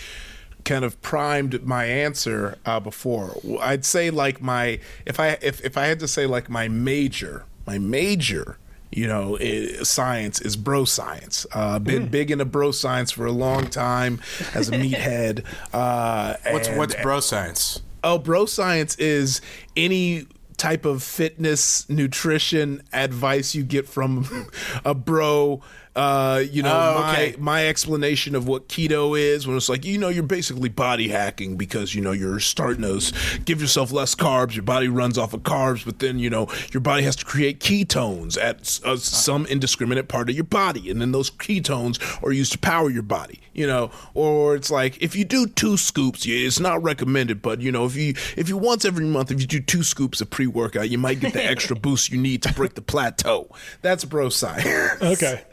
[0.64, 3.38] kind of primed my answer uh, before.
[3.60, 7.46] I'd say like my if I if if I had to say like my major,
[7.68, 8.58] my major,
[8.96, 11.46] you know, i science is bro science.
[11.52, 14.22] Uh, been big into bro science for a long time
[14.54, 15.44] as a meathead.
[15.74, 17.82] Uh, what's and- what's bro science?
[18.04, 19.42] Oh, bro science is
[19.76, 20.28] any
[20.58, 24.48] type of fitness, nutrition advice you get from
[24.86, 25.62] a bro.
[25.96, 27.36] Uh, you know, Oh, okay.
[27.38, 31.08] my my explanation of what keto is when it's like, you know, you're basically body
[31.08, 33.14] hacking because you know you're starting to
[33.46, 34.56] give yourself less carbs.
[34.56, 37.62] Your body runs off of carbs, but then you know your body has to create
[37.62, 42.34] ketones at s- uh, some indiscriminate part of your body, and then those ketones are
[42.34, 43.40] used to power your body.
[43.54, 47.72] You know, or it's like if you do two scoops, it's not recommended, but you
[47.72, 50.46] know, if you if you once every month, if you do two scoops of pre
[50.46, 53.48] workout, you might get the extra boost you need to break the plateau.
[53.82, 55.02] That's bro science.
[55.02, 55.44] Okay.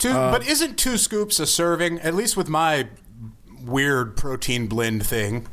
[0.00, 2.00] Two, Uh, but isn't two scoops a serving?
[2.00, 2.88] At least with my
[3.64, 5.46] weird protein blend thing.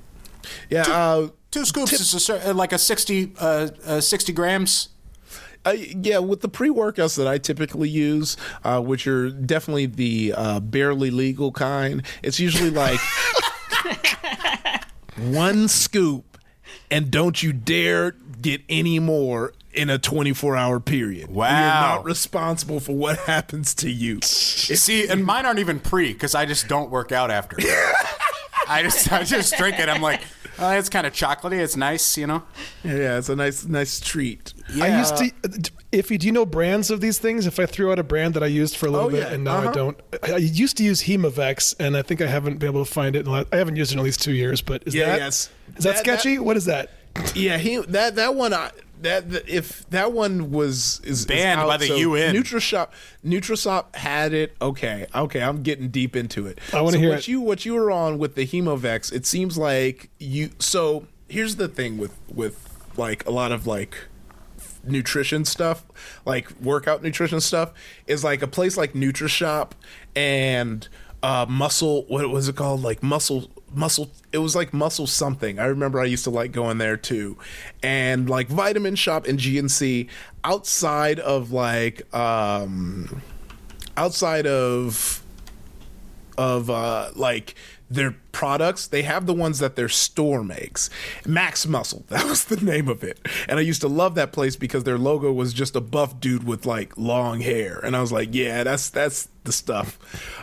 [0.70, 0.82] Yeah.
[0.84, 4.90] Uh, Two scoops is a, ser- like a 60, uh, uh, 60 grams.
[5.66, 10.34] Uh, yeah, with the pre workouts that I typically use, uh, which are definitely the
[10.36, 13.00] uh, barely legal kind, it's usually like
[15.18, 16.38] one scoop,
[16.92, 21.30] and don't you dare get any more in a 24 hour period.
[21.30, 21.50] Wow.
[21.50, 24.20] You're not responsible for what happens to you.
[24.22, 27.58] See, and mine aren't even pre because I just don't work out after.
[28.70, 29.88] I just I just drink it.
[29.88, 30.20] I'm like,
[30.60, 31.60] oh, it's kind of chocolatey.
[31.60, 32.44] It's nice, you know.
[32.84, 34.54] Yeah, it's a nice, nice treat.
[34.82, 35.32] I used to.
[35.94, 37.48] Iffy, do you know brands of these things?
[37.48, 39.34] If I threw out a brand that I used for a little Oh, bit yeah.
[39.34, 39.72] and now I Uh-huh.
[39.72, 42.92] don't, I I used to use Hemovex, and I think I haven't been able to
[42.92, 43.20] find it.
[43.20, 44.60] In the last, I haven't used it in at least two years.
[44.62, 45.50] But is Yeah, that yes.
[45.78, 46.38] is that, That- sketchy?
[46.38, 46.92] what is that?
[47.34, 51.62] Yeah, he that that one I, that that- if that one was is is Banned
[51.62, 52.36] out, by the so UN.
[52.36, 52.90] Nutrishop
[53.26, 54.56] Nutrishop had it.
[54.62, 56.60] Okay, okay, I'm getting deep into it.
[56.74, 57.28] I wanna so hear what it.
[57.28, 59.12] you what you were on with the Hemovex.
[59.14, 60.52] It seems like you.
[60.60, 62.64] So here's the thing with with
[62.98, 63.98] like a lot of like
[64.84, 65.86] nutrition stuff,
[66.26, 67.74] like workout nutrition stuff,
[68.08, 69.72] is like a place like NutriShop
[70.16, 70.88] and
[71.24, 72.04] uh, Muscle.
[72.08, 72.82] What was it called?
[72.84, 73.50] Like Muscle.
[73.78, 74.10] Muscle.
[74.32, 75.60] It was like Muscle something.
[75.60, 77.38] I remember I used to like going there too,
[77.84, 80.10] and like Vitamin Shoppe and GNC.
[80.44, 83.22] Outside of like, um,
[83.96, 85.24] outside of
[86.38, 87.56] of uh like
[87.90, 90.90] their products they have the ones that their store makes
[91.26, 94.56] max muscle that was the name of it and i used to love that place
[94.58, 98.12] because their logo was just a buff dude with like long hair and i was
[98.12, 99.98] like yeah that's that's the stuff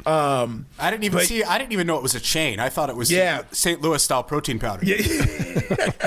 [0.06, 1.44] um I didn't even But- see.
[1.44, 2.58] I didn't even know it was a chain.
[2.58, 3.42] I thought it was Yeah.
[3.52, 3.82] St.
[3.82, 4.86] Louis style protein powder.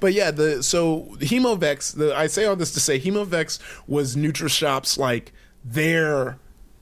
[0.00, 1.96] but yeah, the so Hemovex.
[1.96, 5.32] The, I say all this to say Hemovex was NutriShop's like
[5.64, 6.38] their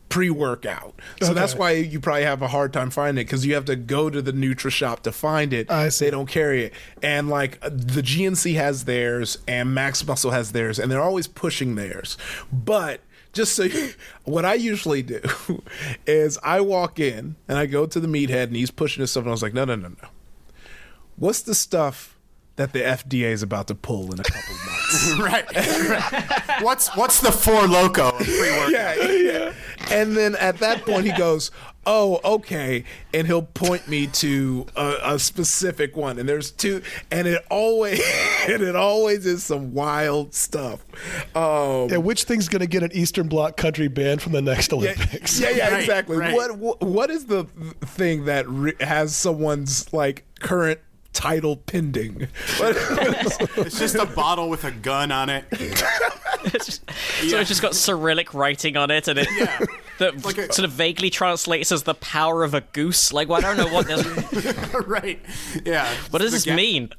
[0.08, 0.94] pre-workout.
[1.20, 3.76] So that's why you probably have a hard time finding it because you have to
[3.76, 5.70] go to the NutriShop to find it.
[5.70, 6.06] I see.
[6.06, 10.78] They don't carry it, and like the GNC has theirs, and Max Muscle has theirs,
[10.78, 12.16] and they're always pushing theirs,
[12.52, 13.00] but.
[13.32, 13.92] Just so you,
[14.24, 15.20] what I usually do
[16.06, 19.24] is I walk in and I go to the meathead and he's pushing his stuff
[19.24, 20.08] and I was like, no, no, no, no.
[21.16, 22.16] What's the stuff
[22.56, 25.18] that the FDA is about to pull in a couple months.
[25.18, 25.44] right.
[25.88, 26.62] right.
[26.62, 28.70] What's what's the Four Loko pre-workout?
[28.70, 29.52] yeah, yeah.
[29.90, 31.50] And then at that point, he goes,
[31.86, 36.18] "Oh, okay," and he'll point me to a, a specific one.
[36.18, 38.00] And there's two, and it always,
[38.48, 40.84] and it always is some wild stuff.
[41.36, 44.72] Um, Yeah, which thing's going to get an Eastern Bloc country banned from the next
[44.72, 45.38] yeah, Olympics?
[45.40, 46.16] yeah, yeah, Right, exactly.
[46.16, 46.34] right.
[46.34, 47.44] What, what what is the
[47.84, 50.80] thing that re- has someone's like current
[51.16, 52.28] title pending?
[52.60, 55.44] It's just a bottle with a gun on it.
[56.46, 59.58] So it's just got Cyrillic writing on it, and it Yeah.
[59.98, 63.12] that like a- sort of vaguely translates as the power of a goose.
[63.12, 64.04] Like, well, I don't know what this.
[64.86, 65.18] right.
[65.64, 65.88] Yeah.
[66.10, 66.90] What does The this ga- mean?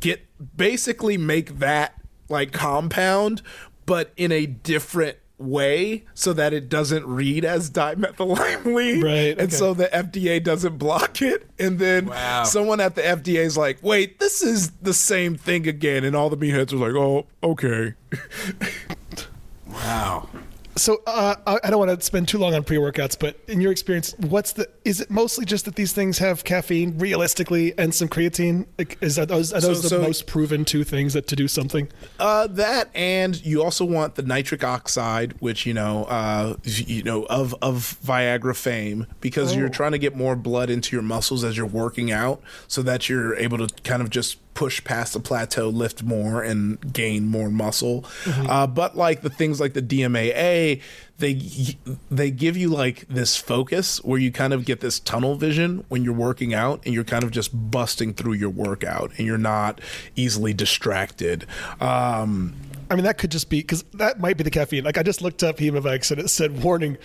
[0.00, 3.42] get basically make that like compound
[3.86, 9.50] but in a different way so that it doesn't read as dimethylamine Right, and okay.
[9.56, 12.44] so the FDA doesn't block it and then Wow.
[12.44, 16.30] someone at the FDA is like wait this is the same thing again and all
[16.30, 17.94] the meatheads are like oh okay
[19.66, 20.28] Wow.
[20.76, 24.14] So uh, I don't want to spend too long on pre-workouts, but in your experience,
[24.18, 24.68] what's the?
[24.84, 28.66] Is it mostly just that these things have caffeine, realistically, and some creatine?
[29.00, 31.88] Is are those, are those the so- most proven two things that to do something?
[32.18, 37.24] Uh, that and you also want the nitric oxide, which you know, uh, you know
[37.24, 41.56] of of Viagra fame, because you're trying to get more blood into your muscles as
[41.56, 45.68] you're working out, so that you're able to kind of just push past the plateau,
[45.68, 48.04] lift more, and gain more muscle.
[48.48, 50.80] Uh, but like the things like the DMAA,
[51.18, 51.76] they
[52.12, 56.04] they give you like this focus where you kind of get this tunnel vision when
[56.04, 59.80] you're working out, and you're kind of just busting through your workout, and you're not
[60.14, 61.44] easily distracted.
[61.80, 62.54] Um,
[62.88, 64.84] I mean, that could just be because that might be the caffeine.
[64.84, 66.98] Like I just looked up Hemovex and it said warning.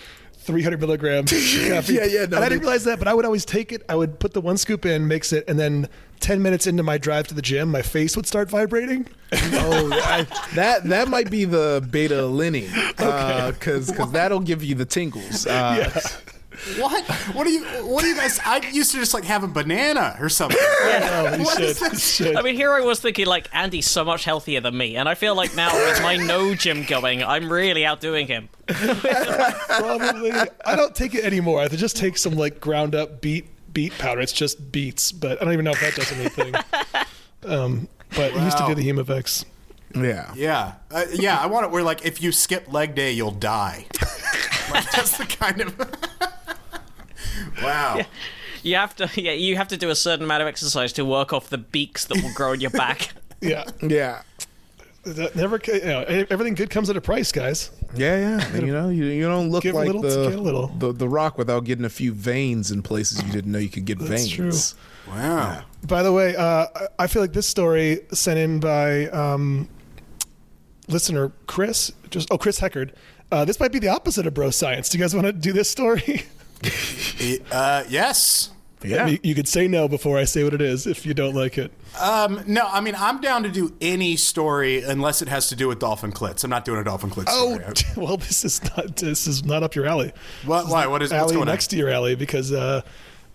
[0.48, 1.30] 300 milligrams.
[1.58, 3.82] Yeah, yeah, no, and I didn't realize that, but I would always take it.
[3.88, 5.88] I would put the one scoop in, mix it, and then
[6.20, 9.06] 10 minutes into my drive to the gym, my face would start vibrating.
[9.32, 12.70] oh, I, that that might be the beta alanine,
[13.52, 15.46] because that'll give you the tingles.
[15.46, 16.00] Uh,
[16.78, 17.04] What?
[17.34, 17.64] What are you?
[17.84, 18.38] What are you guys?
[18.44, 20.58] I used to just like have a banana or something.
[20.80, 21.64] Oh, you What should.
[21.64, 22.14] is this?
[22.16, 22.36] should.
[22.36, 25.14] I mean, here I was thinking, like, Andy's so much healthier than me, and I
[25.14, 28.48] feel like now with my no gym going, I'm really outdoing him.
[28.68, 30.32] Probably.
[30.64, 31.60] I don't take it anymore.
[31.60, 34.20] I just take some like ground up beet beet powder.
[34.20, 36.54] It's just beets, but I don't even know if that does anything.
[37.44, 39.44] Um, but I used to do the Hemovex.
[39.94, 40.32] yeah.
[40.34, 41.38] Yeah, uh, yeah.
[41.38, 43.86] I want it where like if you skip leg day, you'll die.
[44.70, 45.76] like that's the kind of.
[47.62, 48.00] wow.
[48.62, 51.32] You have to, yeah, you have to do a certain amount of exercise to work
[51.32, 53.10] off the beaks that will grow in your back.
[53.40, 53.64] Yeah.
[53.80, 54.22] Yeah.
[55.04, 55.60] That never.
[55.64, 57.70] You know, everything good comes at a price, guys.
[57.94, 58.56] Yeah, yeah.
[58.60, 60.66] You know, you, you don't look Give like little the, get a little.
[60.66, 63.84] the the Rock without getting a few veins in places you didn't know you could
[63.84, 64.74] get That's veins.
[65.06, 65.14] true.
[65.14, 65.62] Wow.
[65.86, 69.68] By the way, uh, I- I feel like this story sent in by um,
[70.88, 71.92] listener Chris.
[72.10, 72.90] Just oh, Chris Heckard.
[73.30, 74.88] Uh, this might be the opposite of bro science.
[74.88, 76.24] Do you guys want to do this story?
[77.50, 78.50] Uh, yes.
[78.82, 79.06] Yeah.
[79.22, 81.72] you, could say no before I say what it is if you don't like it.
[82.00, 85.66] Um, no, I mean I'm down to do any story unless it has to do
[85.66, 86.44] with dolphin clits.
[86.44, 87.64] I'm not doing a dolphin clit story.
[87.66, 90.12] Oh, well, this is not this is not up your alley.
[90.44, 90.68] What?
[90.68, 90.86] Why?
[90.86, 91.70] What is what's alley going next on?
[91.70, 92.82] to your alley because uh,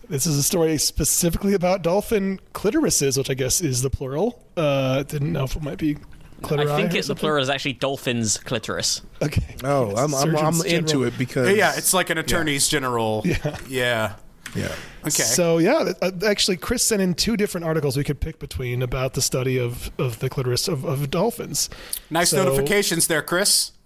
[0.08, 4.42] this is a story specifically about dolphin clitorises, which I guess is the plural.
[4.56, 5.98] Uh, didn't know if it might be
[6.44, 6.70] clitori.
[6.72, 9.02] I think it's the plural is actually dolphin's clitoris.
[9.22, 9.56] Okay.
[9.64, 13.22] Oh, I'm I'm, I'm into it because Yeah, it's like an attorney's general.
[13.26, 13.58] Yeah.
[13.68, 14.16] Yeah.
[14.56, 14.72] Yeah.
[15.02, 15.10] Okay.
[15.24, 19.14] So yeah, uh, actually, Chris sent in two different articles we could pick between about
[19.14, 21.70] the study of, of the clitoris of, of dolphins.
[22.10, 23.72] nice so- notifications there, Chris.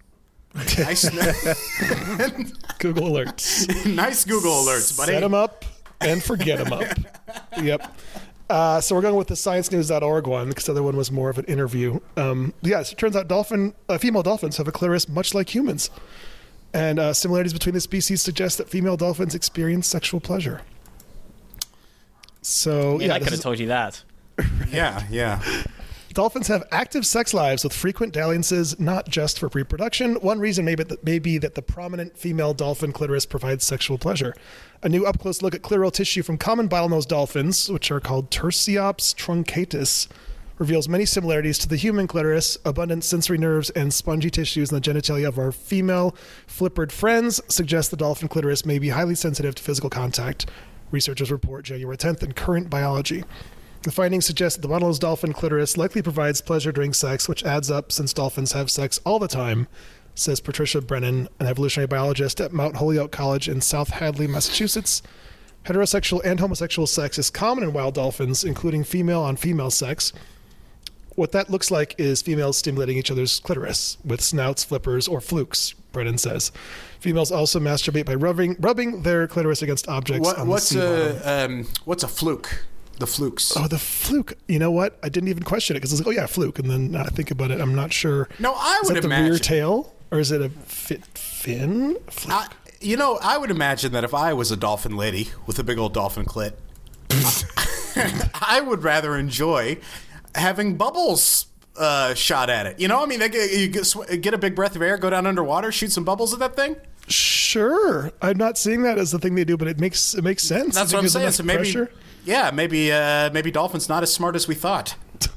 [0.79, 1.07] Nice,
[2.79, 3.85] Google alerts.
[3.85, 5.11] nice Google alerts, buddy.
[5.11, 5.65] Set them up
[6.01, 6.83] and forget them up.
[7.61, 7.95] yep.
[8.49, 11.37] Uh, so we're going with the ScienceNews.org one because the other one was more of
[11.37, 11.99] an interview.
[12.15, 15.53] Um, yeah, so it turns out dolphin, uh, female dolphins have a clitoris much like
[15.53, 15.89] humans,
[16.73, 20.61] and uh, similarities between the species suggest that female dolphins experience sexual pleasure.
[22.41, 24.03] So I mean, yeah, I could have told you that.
[24.69, 25.41] Yeah, yeah.
[26.17, 30.15] Dolphins have active sex lives with frequent dalliances, not just for reproduction.
[30.15, 33.99] One reason may be, that, may be that the prominent female dolphin clitoris provides sexual
[33.99, 34.33] pleasure.
[34.81, 38.31] A new up close look at clitoral tissue from common bottlenose dolphins, which are called
[38.31, 40.07] Tursiops truncatus,
[40.57, 42.57] reveals many similarities to the human clitoris.
[42.65, 46.15] Abundant sensory nerves and spongy tissues in the genitalia of our female
[46.47, 50.49] flippered friends suggest the dolphin clitoris may be highly sensitive to physical contact.
[50.89, 53.23] Researchers report January 10th in Current Biology.
[53.83, 57.71] The findings suggest that the bottlenose dolphin clitoris likely provides pleasure during sex, which adds
[57.71, 59.67] up since dolphins have sex all the time,
[60.15, 65.01] says Patricia Brennan, an evolutionary biologist at Mount Holyoke College in South Hadley, Massachusetts.
[65.65, 70.13] Heterosexual and homosexual sex is common in wild dolphins, including female on female sex.
[71.15, 75.73] What that looks like is females stimulating each other's clitoris with snouts, flippers, or flukes,
[75.91, 76.51] Brennan says.
[76.99, 81.67] Females also masturbate by rubbing, rubbing their clitoris against objects What, on what's a um,
[81.85, 82.65] what's a fluke?
[82.99, 83.53] The flukes.
[83.55, 84.33] Oh, the fluke.
[84.47, 84.97] You know what?
[85.03, 86.59] I didn't even question it because I was like, oh, yeah, fluke.
[86.59, 88.27] And then I think about it, I'm not sure.
[88.39, 89.93] No, I Is would that the rear tail?
[90.09, 91.97] Or is it a fit fin?
[92.09, 92.33] Fluke.
[92.33, 92.47] I,
[92.81, 95.77] you know, I would imagine that if I was a dolphin lady with a big
[95.77, 96.53] old dolphin clit,
[98.41, 99.77] I would rather enjoy
[100.35, 102.79] having bubbles uh, shot at it.
[102.79, 105.91] You know, I mean, you get, a big breath of air, go down underwater, shoot
[105.91, 106.75] some bubbles at that thing.
[107.07, 108.11] Sure.
[108.21, 110.75] I'm not seeing that as the thing they do, but it makes it makes sense.
[110.75, 111.31] That's what I'm saying.
[111.31, 111.91] So maybe, pressure-
[112.27, 114.95] yeah, maybe, uh, maybe dolphins not as smart as we thought.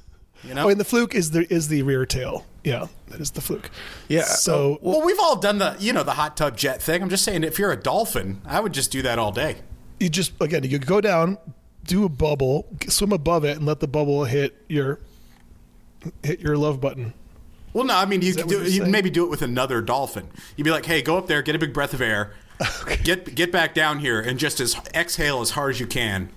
[0.42, 0.64] You know.
[0.64, 2.46] Oh, and the fluke is the is the rear tail.
[2.64, 3.68] Yeah, that is the fluke.
[4.08, 7.02] Yeah, So well, we've all done the, you know, the hot tub jet thing.
[7.02, 9.56] I'm just saying, if you're a dolphin, I would just do that all day.
[9.98, 11.36] you just again you go down,
[11.84, 15.00] do a bubble, swim above it, and let the bubble hit your
[16.22, 17.12] hit your love button.
[17.74, 20.28] Well, no, I mean you could do, you'd maybe do it with another dolphin.
[20.56, 22.32] You'd be like, "Hey, go up there, get a big breath of air,
[23.04, 26.30] get get back down here, and just as exhale as hard as you can."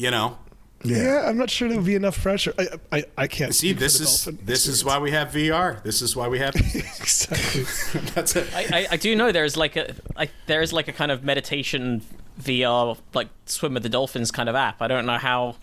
[0.00, 0.38] You know,
[0.82, 2.54] Yeah, I'm not sure there would be enough pressure.
[2.58, 5.82] I I, I can't see, this is dolphin this is why we have VR.
[5.82, 6.54] This is why we have.
[7.00, 7.64] exactly.
[8.14, 8.48] That's it.
[8.54, 11.22] I, I, I do know there's like a I, there is like a kind of
[11.22, 12.00] meditation
[12.40, 14.80] VR like swim with the dolphins kind of app.
[14.80, 15.56] I don't know how.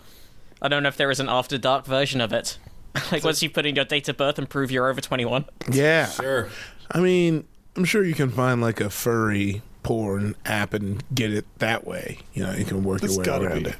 [0.62, 2.58] I don't know if there is an after dark version of it.
[3.12, 5.46] like once you put in your date of birth and prove you're over 21.
[5.72, 6.06] yeah.
[6.06, 6.48] Sure.
[6.92, 7.44] I mean,
[7.76, 12.18] I'm sure you can find like a furry porn app and get it that way.
[12.34, 13.70] You know, you can work There's your way around be.
[13.70, 13.76] it.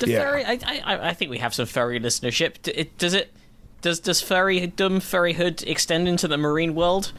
[0.00, 0.18] The Yeah.
[0.20, 2.60] furry, I, I, I think we have some furry listenership.
[2.62, 3.32] D- it, does it?
[3.80, 7.12] Does does furrydom, furryhood extend into the marine world?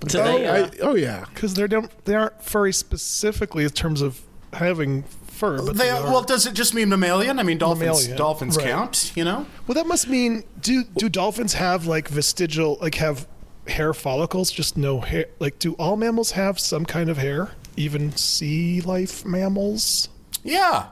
[0.00, 0.46] Do Oh, they?
[0.46, 1.26] Uh, I, oh yeah.
[1.32, 4.20] Because they don't they aren't furry specifically in terms of
[4.52, 6.04] having fur, but They, they are.
[6.04, 7.38] well, does it just mean mammalian?
[7.38, 7.80] I mean, dolphins.
[7.86, 8.66] Mammalian, Dolphins right.
[8.66, 9.12] count.
[9.14, 9.46] You know.
[9.66, 13.26] Well, that must mean do do dolphins have like vestigial like have
[13.68, 14.50] hair follicles?
[14.50, 15.26] Just no hair.
[15.38, 17.50] Like, do all mammals have some kind of hair?
[17.76, 20.08] Even sea life mammals?
[20.44, 20.86] Yeah.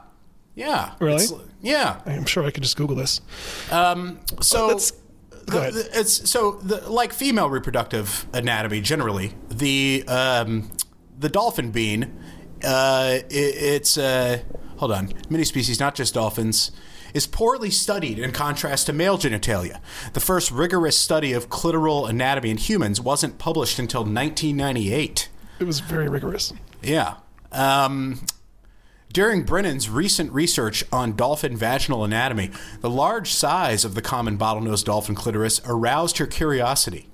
[0.55, 0.91] Yeah.
[0.99, 1.23] Really?
[1.23, 2.01] It's- yeah.
[2.05, 3.21] I'm sure I could just Google this.
[3.69, 4.91] So Let's-
[5.45, 5.73] go ahead.
[5.73, 10.69] the- it's so the, like female reproductive anatomy generally the um,
[11.17, 12.15] the dolphin bean
[12.63, 14.39] uh, it, it's uh,
[14.77, 16.71] hold on many species not just dolphins
[17.15, 19.79] is poorly studied in contrast to male genitalia.
[20.13, 25.29] The first rigorous study of clitoral anatomy in humans wasn't published until 1998.
[25.59, 26.53] It was very rigorous.
[26.81, 27.15] Yeah.
[27.51, 28.21] Um,
[29.11, 34.83] during Brennan's recent research on dolphin vaginal anatomy, the large size of the common bottlenose
[34.85, 37.09] dolphin clitoris aroused her curiosity.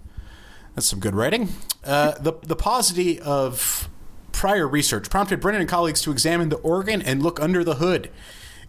[0.76, 1.50] That's some good writing.
[1.86, 3.88] Uh, the, the paucity of
[4.34, 8.10] prior research prompted Brennan and colleagues to examine the organ and look under the hood,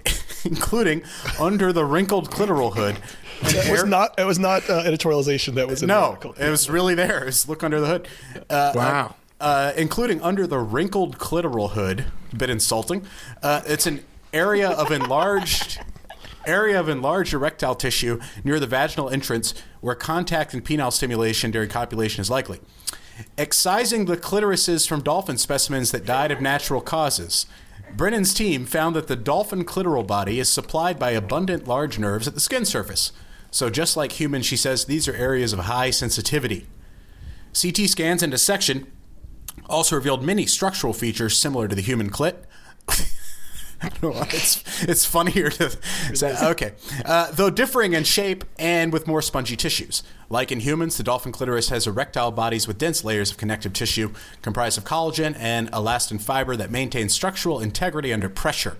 [0.44, 1.02] including
[1.40, 2.96] under the wrinkled clitoral hood.
[3.42, 4.18] an It was not.
[4.18, 5.54] It was not uh, editorialization.
[5.54, 7.22] That was in the no, it was really there.
[7.22, 8.08] It was look under the hood.
[8.48, 9.16] Uh, Wow.
[9.40, 12.06] Uh, including under the wrinkled clitoral hood.
[12.32, 13.06] A bit insulting.
[13.42, 15.78] Uh, it's an area of enlarged
[16.46, 21.68] area of enlarged erectile tissue near the vaginal entrance where contact and penile stimulation during
[21.68, 22.60] copulation is likely.
[23.36, 27.46] Excising the clitorises from dolphin specimens that died of natural causes.
[27.96, 32.34] Brennan's team found that the dolphin clitoral body is supplied by abundant large nerves at
[32.34, 33.10] the skin surface.
[33.50, 36.66] So, just like humans, she says these are areas of high sensitivity.
[37.58, 38.86] CT scans and dissection
[39.68, 42.36] also revealed many structural features similar to the human clit.
[43.82, 44.28] I don't know why.
[44.30, 45.70] It's, it's funnier to
[46.14, 46.34] say.
[46.42, 46.72] Okay.
[47.04, 50.02] Uh, though differing in shape and with more spongy tissues.
[50.30, 54.12] Like in humans, the dolphin clitoris has erectile bodies with dense layers of connective tissue
[54.42, 58.78] comprised of collagen and elastin fiber that maintain structural integrity under pressure.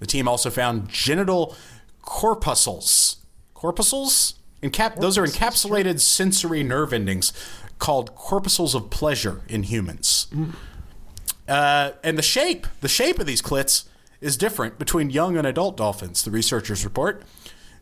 [0.00, 1.54] The team also found genital
[2.02, 3.16] corpuscles.
[3.54, 4.34] Corpuscles?
[4.62, 7.32] Encap- those are encapsulated sensory nerve endings
[7.78, 10.26] called corpuscles of pleasure in humans.
[11.46, 13.84] Uh, and the shape, the shape of these clits
[14.20, 17.22] is different between young and adult dolphins, the researchers report.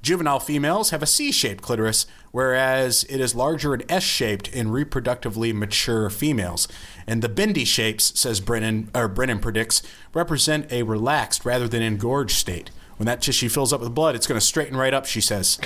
[0.03, 4.69] Juvenile females have a C shaped clitoris, whereas it is larger and S shaped in
[4.69, 6.69] reproductively mature females.
[7.09, 9.83] And the bendy shapes, says Brennan, or Brennan predicts,
[10.15, 12.71] represent a relaxed rather than engorged state.
[12.99, 15.59] When that tissue fills up with blood, it's going to straighten right up, she says.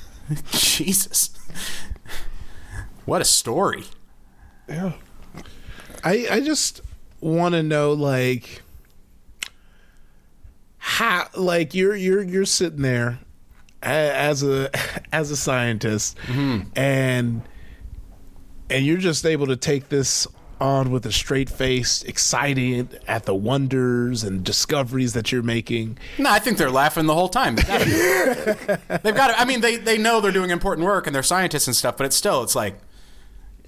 [0.50, 1.30] Jesus.
[3.08, 3.84] What a story.
[4.68, 4.92] Yeah.
[6.04, 6.82] I I just
[7.22, 8.60] want to know like
[10.76, 13.20] how like you're you're you're sitting there
[13.82, 14.70] as a
[15.10, 16.68] as a scientist mm-hmm.
[16.76, 17.40] and
[18.68, 20.26] and you're just able to take this
[20.60, 26.30] on with a straight face excited at the wonders and discoveries that you're making No,
[26.30, 27.56] I think they're laughing the whole time.
[27.56, 28.80] They've got to.
[29.02, 31.66] They've got to I mean, they, they know they're doing important work and they're scientists
[31.66, 32.74] and stuff, but it's still, it's like,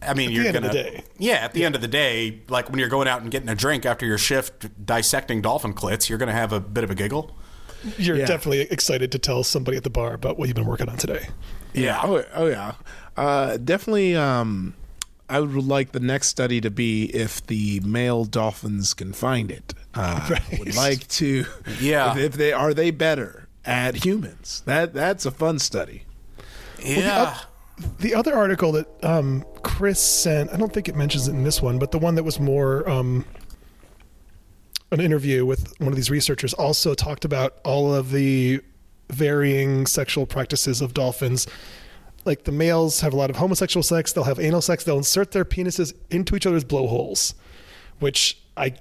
[0.03, 0.69] I mean, you're end gonna.
[0.69, 1.05] the day.
[1.19, 3.55] Yeah, at the end of the day, like when you're going out and getting a
[3.55, 7.37] drink after your shift dissecting dolphin clits, you're gonna have a bit of a giggle.
[7.99, 8.27] You're Yeah.
[8.27, 11.29] definitely excited to tell somebody at the bar about what you've been working on today.
[11.75, 12.01] Yeah.
[12.03, 12.75] Oh, oh yeah.
[13.17, 14.17] Uh, definitely.
[14.17, 14.75] Um,
[15.29, 19.75] I would like the next study to be if the male dolphins can find it.
[19.95, 20.59] Uh, Right.
[20.59, 21.45] Would like to.
[21.81, 22.13] Yeah.
[22.13, 24.63] If, if they are they better at humans?
[24.67, 26.05] That that's a fun study.
[26.83, 27.37] Yeah.
[28.01, 29.45] The other article that um,
[29.81, 32.23] Chris sent, I don't think it mentions it in this one, but the one that
[32.23, 33.25] was more um,
[34.91, 38.61] an interview with one of these researchers also talked about all of the
[39.09, 41.47] varying sexual practices of dolphins.
[42.27, 45.31] Like the males have a lot of homosexual sex, they'll have anal sex, they'll insert
[45.31, 47.35] their penises into each other's blowholes,
[48.01, 48.75] which I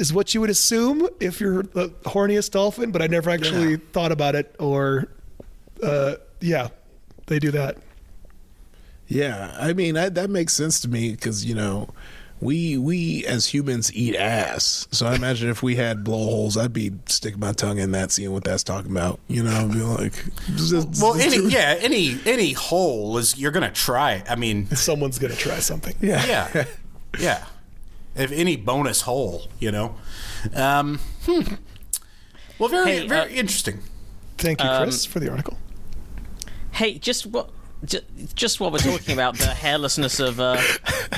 [0.00, 3.76] is what you would assume if you're the horniest dolphin, but I never actually Yeah.
[3.92, 5.06] thought about it or
[5.80, 6.70] uh, yeah,
[7.26, 7.76] they do that.
[9.08, 11.90] Yeah, I mean I, that makes sense to me because you know
[12.40, 14.86] we we as humans eat ass.
[14.90, 18.32] So I imagine if we had blowholes, I'd be sticking my tongue in that, seeing
[18.32, 19.20] what that's talking about.
[19.28, 20.24] You know, I'd be like,
[21.00, 24.22] Well, any yeah, any any hole is you're gonna try.
[24.28, 25.94] I mean, Someone's gonna try something.
[26.00, 26.64] yeah, yeah,
[27.20, 27.46] yeah.
[28.16, 29.96] If any bonus hole, you know.
[30.54, 31.54] Um, hmm.
[32.58, 33.80] Well, very Hey, very uh, interesting.
[34.38, 35.56] Thank you, Um, Chris, for the article.
[36.72, 37.50] Hey, just what?
[37.84, 38.00] Ju-
[38.34, 40.60] Just what we're talking about the hairlessness of uh,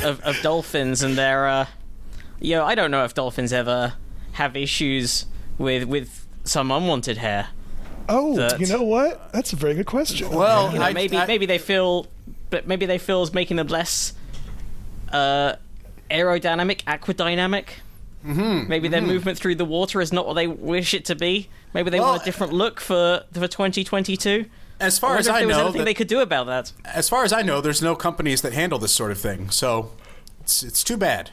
[0.06, 1.66] of, of dolphins and their, uh,
[2.40, 3.94] you know, I don't know if dolphins ever
[4.32, 5.26] have issues
[5.58, 7.48] with with some unwanted hair.
[8.08, 9.32] Oh, that- you know what?
[9.32, 10.30] That's a very good question.
[10.30, 12.06] Well, You know, I- maybe I- maybe they feel,
[12.50, 14.12] but maybe they feel as making them less
[15.12, 15.54] uh,
[16.10, 17.66] aerodynamic, aquadynamic.
[18.24, 18.68] Mm-hmm.
[18.68, 21.48] Maybe their movement through the water is not what they wish it to be.
[21.74, 24.46] Maybe they Well, want a different look for for 2022.
[24.80, 26.72] As I far as I there was know, anything that- they could do about that.
[26.84, 29.50] as far as I know, there's no companies that handle this sort of thing.
[29.50, 29.92] So
[30.40, 31.30] it's it's too bad.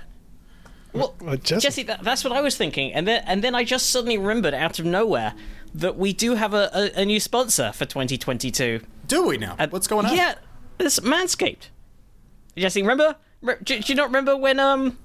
[0.94, 3.64] Well, Uh, Jesse- Jesse, that, that's what I was thinking, and then and then I
[3.64, 5.34] just suddenly remembered out of nowhere
[5.74, 8.80] that we do have a, a, a new sponsor for 2022.
[9.08, 9.56] Do we now?
[9.58, 10.16] Uh, What's going on?
[10.16, 10.36] Yeah,
[10.80, 11.70] it's Manscaped.
[12.56, 13.16] Jesse, remember?
[13.42, 14.98] Re- do, do you not remember when um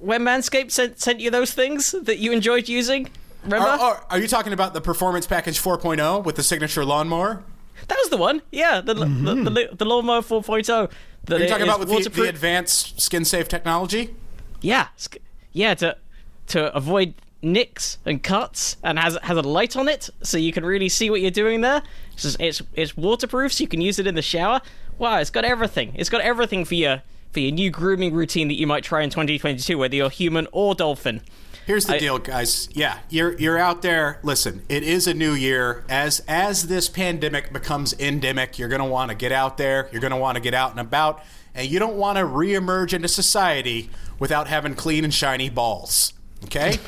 [0.00, 3.08] when Manscaped sent sent you those things that you enjoyed using?
[3.44, 3.68] Remember?
[3.68, 7.44] Are, are, are you talking about the Performance Package 4.0 with the signature lawnmower?
[7.88, 8.42] That was the one.
[8.50, 9.76] Yeah, the the, the, mm-hmm.
[9.76, 10.90] the lawnmower 4.0.
[11.24, 14.14] That Are you talking about with the, the advanced skin safe technology?
[14.60, 14.88] Yeah,
[15.52, 15.96] yeah, to
[16.48, 20.64] to avoid nicks and cuts, and has has a light on it, so you can
[20.64, 21.82] really see what you're doing there.
[22.12, 24.60] It's just- it's, it's waterproof, so you can use it in the shower.
[24.98, 25.92] Wow, it's got everything.
[25.96, 27.02] It's got everything for your
[27.32, 30.74] for your new grooming routine that you might try in 2022, whether you're human or
[30.74, 31.20] dolphin.
[31.66, 32.68] Here's the I- deal, guys.
[32.72, 34.18] Yeah, you're you're out there.
[34.22, 35.84] Listen, it is a new year.
[35.88, 39.88] As as this pandemic becomes endemic, you're gonna want to get out there.
[39.92, 41.22] You're gonna want to get out and about,
[41.54, 43.88] and you don't want to reemerge into society
[44.18, 46.12] without having clean and shiny balls.
[46.44, 46.78] Okay.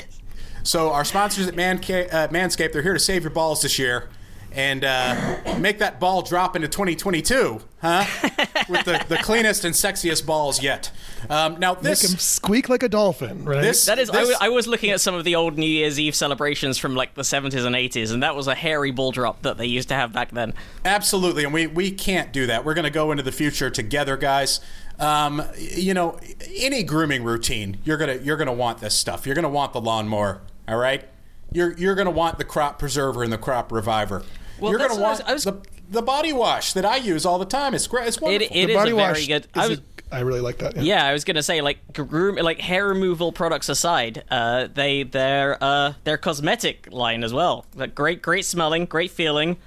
[0.62, 4.08] so our sponsors at Manca- uh, Manscaped, they're here to save your balls this year.
[4.54, 8.04] And uh, make that ball drop into 2022, huh?
[8.68, 10.90] With the, the cleanest and sexiest balls yet.
[11.30, 13.62] Um, now Make this him squeak like a dolphin, right?
[13.62, 15.66] this That is, I, this- w- I was looking at some of the old New
[15.66, 19.10] Year's Eve celebrations from like the 70s and 80s, and that was a hairy ball
[19.12, 20.52] drop that they used to have back then.
[20.84, 22.64] Absolutely, and we, we can't do that.
[22.64, 24.60] We're going to go into the future together, guys.
[24.98, 26.18] Um, you know,
[26.54, 29.26] any grooming routine, you're gonna you're gonna want this stuff.
[29.26, 30.42] You're gonna want the lawnmower.
[30.68, 31.08] All right,
[31.50, 34.22] you're you're gonna want the crop preserver and the crop reviver.
[34.62, 35.54] Well, you're gonna what I want was- I was- the
[35.90, 37.74] the body wash that I use all the time.
[37.74, 38.08] It's great.
[38.08, 38.46] It's wonderful.
[38.56, 39.46] it the is body a wash very good.
[39.54, 39.82] I was, a-
[40.14, 40.76] I really like that.
[40.76, 40.82] Yeah.
[40.82, 45.58] yeah, I was gonna say like groom, like hair removal products aside, uh, they their
[45.62, 47.66] uh their cosmetic line as well.
[47.74, 49.58] Like great, great smelling, great feeling.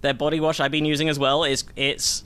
[0.00, 2.24] Their body wash I've been using as well is it's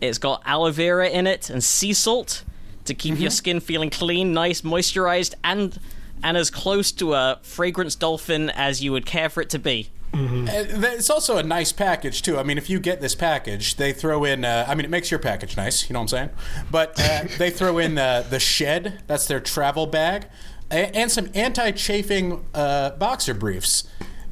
[0.00, 2.44] it's got aloe vera in it and sea salt
[2.84, 3.22] to keep Mm-hmm.
[3.22, 5.78] your skin feeling clean, nice, moisturized, and
[6.22, 9.90] and as close to a fragrance dolphin as you would care for it to be.
[10.12, 12.38] Uh, th- It's also a nice package too.
[12.38, 14.44] I mean, if you get this package, they throw in.
[14.44, 15.88] Uh, I mean, it makes your package nice.
[15.88, 16.30] You know what I'm saying?
[16.70, 19.02] But uh, they throw in the the shed.
[19.06, 20.26] That's their travel bag,
[20.70, 23.84] and some anti-chafing uh, boxer briefs.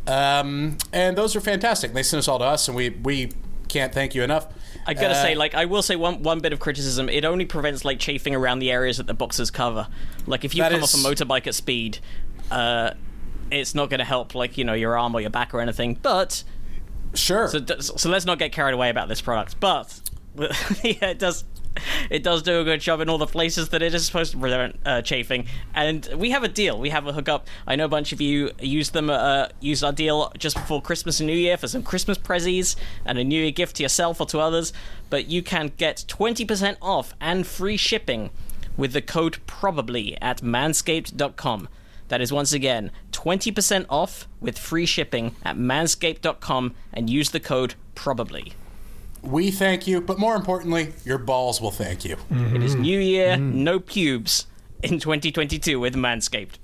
[0.06, 1.92] Um, and those are fantastic.
[1.92, 3.32] They sent us all to us, and we we
[3.68, 4.46] can't thank you enough.
[4.86, 7.08] I gotta Uh, say, like, I will say one one bit of criticism.
[7.10, 9.86] It only prevents like chafing around the areas that the boxes cover.
[10.26, 11.98] Like, if you come is- off a motorbike at speed,
[12.50, 12.92] uh,
[13.50, 15.98] it's not gonna help, like you know, your arm or your back or anything.
[16.02, 16.44] But
[17.14, 17.48] sure.
[17.48, 19.58] so, so let's not get carried away about this product.
[19.60, 20.00] But
[20.84, 21.44] yeah, it does.
[22.10, 24.38] It does do a good job in all the places that it is supposed to
[24.38, 26.78] prevent uh, chafing, and we have a deal.
[26.78, 27.46] We have a hookup.
[27.68, 31.20] I know a bunch of you used them, uh, used our deal just before Christmas
[31.20, 32.74] and New Year for some Christmas prezzies
[33.04, 34.72] and a New Year gift to yourself or to others.
[35.08, 38.30] But you can get twenty percent off and free shipping
[38.76, 41.68] with the code probably at manscaped.com.
[42.08, 47.74] That is once again 20% off with free shipping at manscaped.com and use the code
[47.94, 48.52] probably.
[49.22, 52.16] we thank you, but more importantly, your balls will thank you.
[52.30, 54.46] It is New Year, no pubes
[54.82, 56.54] in 2022 with Manscaped.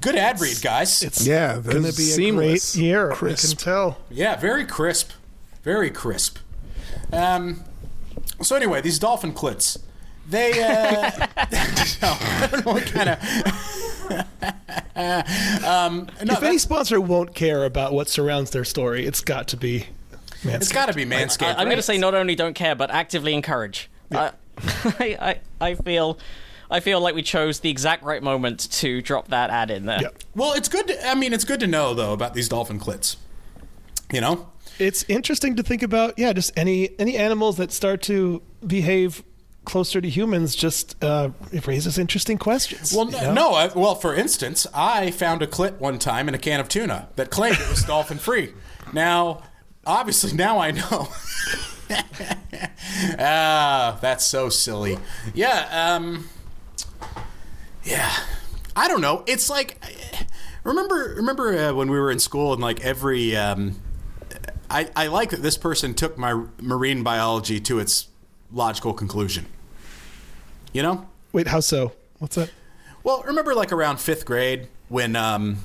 [0.00, 1.02] Good ad read, guys.
[1.02, 3.10] It's Yeah, going to that's be a seamless, great year.
[3.12, 3.44] crisp.
[3.44, 3.98] I can tell.
[4.10, 5.12] Yeah, very crisp.
[5.62, 6.38] Very crisp.
[7.12, 7.62] Um,
[8.40, 9.78] so anyway, these dolphin clits.
[10.28, 11.10] They uh
[12.02, 13.18] no, I don't know what kind of
[15.64, 19.56] um no, if any sponsor won't care about what surrounds their story, it's got to
[19.56, 19.86] be.
[20.42, 20.54] Manscaped.
[20.54, 21.56] it's got to be Manscaped.
[21.56, 23.90] I, am going to say not only don't care, but actively encourage.
[24.10, 26.18] I, I, I, I feel.
[26.72, 30.02] I feel like we chose the exact right moment to drop that ad in there.
[30.02, 30.08] Yeah.
[30.36, 30.86] Well, it's good.
[30.86, 33.16] To, I mean, it's good to know though about these dolphin clits.
[34.12, 34.48] You know,
[34.78, 36.18] It's interesting to think about.
[36.18, 39.24] Yeah, just any any animals that start to behave
[39.70, 42.92] closer to humans just uh, it raises interesting questions.
[42.92, 43.54] Well, no, no.
[43.54, 47.08] I, well, for instance, I found a clit one time in a can of tuna
[47.14, 48.52] that claimed it was dolphin free.
[48.92, 49.44] Now,
[49.86, 51.08] obviously, now I know.
[53.18, 54.98] ah, that's so silly.
[55.34, 55.68] Yeah.
[55.94, 56.28] Um.
[57.84, 58.12] Yeah.
[58.74, 59.22] I don't know.
[59.28, 59.80] It's like,
[60.64, 63.36] remember, remember uh, when we were in school and like every.
[63.36, 63.76] Um,
[64.68, 68.08] I, I like that this person took my marine biology to its
[68.52, 69.46] logical conclusion.
[70.72, 71.08] You know?
[71.32, 71.92] Wait, how so?
[72.18, 72.50] What's that?
[73.02, 75.58] Well, remember like around fifth grade when um,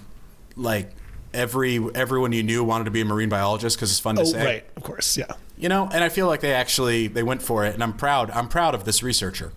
[0.56, 0.92] like
[1.34, 4.26] every everyone you knew wanted to be a marine biologist because it's fun to Oh,
[4.26, 4.66] say, right.
[4.78, 5.18] Of course.
[5.18, 5.34] Yeah.
[5.58, 8.30] You know, and I feel like they actually they went for it, and I'm proud.
[8.32, 9.52] I'm proud of this researcher.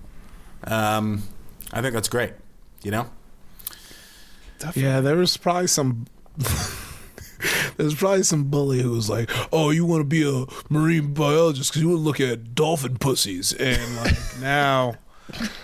[0.64, 1.22] Um,
[1.72, 2.32] I think that's great.
[2.82, 3.06] You know,
[4.74, 6.06] Yeah, there was probably some.
[7.76, 11.70] There's probably some bully who was like, "Oh, you want to be a marine biologist
[11.70, 14.94] because you want to look at dolphin pussies," and like now,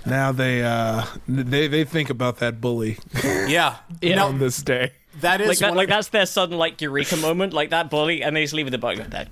[0.07, 2.99] now they uh they they think about that bully
[3.47, 3.77] yeah.
[4.03, 4.25] Yeah.
[4.25, 4.93] On this day.
[5.21, 8.23] that is Like that, like of- that's their sudden like eureka moment, like that bully,
[8.23, 8.97] and they just leave with the boat.
[8.99, 9.29] Go, that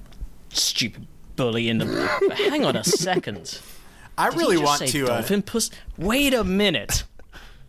[0.51, 1.07] stupid
[1.37, 1.87] bully in the.
[2.51, 3.59] Hang on a second.
[4.17, 5.05] I Did really want say to.
[5.05, 5.71] Uh, dolphin puss.
[5.99, 7.05] Wait a minute.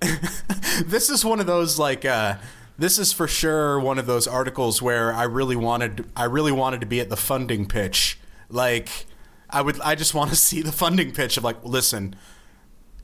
[0.85, 2.35] this is one of those like uh
[2.77, 6.81] this is for sure one of those articles where I really wanted I really wanted
[6.81, 8.19] to be at the funding pitch.
[8.49, 9.05] Like
[9.49, 12.15] I would I just want to see the funding pitch of like listen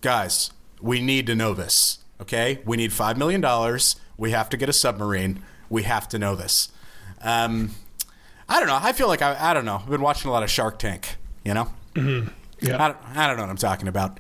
[0.02, 2.00] guys, we need to know this.
[2.22, 2.60] Okay?
[2.66, 3.96] We need 5 million dollars.
[4.18, 5.42] We have to get a submarine.
[5.70, 6.70] We have to know this.
[7.22, 7.72] Um
[8.48, 8.80] I don't know.
[8.82, 9.78] I feel like I I don't know.
[9.84, 11.70] I've been watching a lot of Shark Tank, you know?
[12.62, 12.84] Yeah.
[12.84, 14.20] I don't, I don't know what I'm talking about.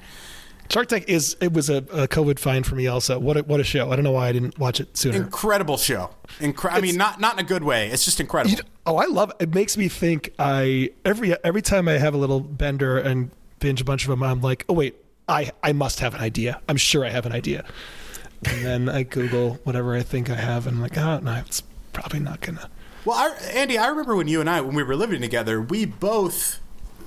[0.69, 3.17] Shark Tank is it was a, a COVID find for me also.
[3.17, 3.91] What a, what a show!
[3.91, 5.17] I don't know why I didn't watch it sooner.
[5.17, 6.11] Incredible show.
[6.39, 7.89] Incre- I mean, not not in a good way.
[7.89, 8.55] It's just incredible.
[8.85, 9.37] Oh, I love it.
[9.45, 10.31] It makes me think.
[10.37, 14.21] I every every time I have a little bender and binge a bunch of them,
[14.21, 14.95] I'm like, oh wait,
[15.29, 16.61] I I must have an idea.
[16.67, 17.65] I'm sure I have an idea.
[18.45, 21.61] And then I Google whatever I think I have, and I'm like, oh no, it's
[21.93, 22.69] probably not gonna.
[23.05, 25.85] Well, I, Andy, I remember when you and I, when we were living together, we
[25.85, 26.59] both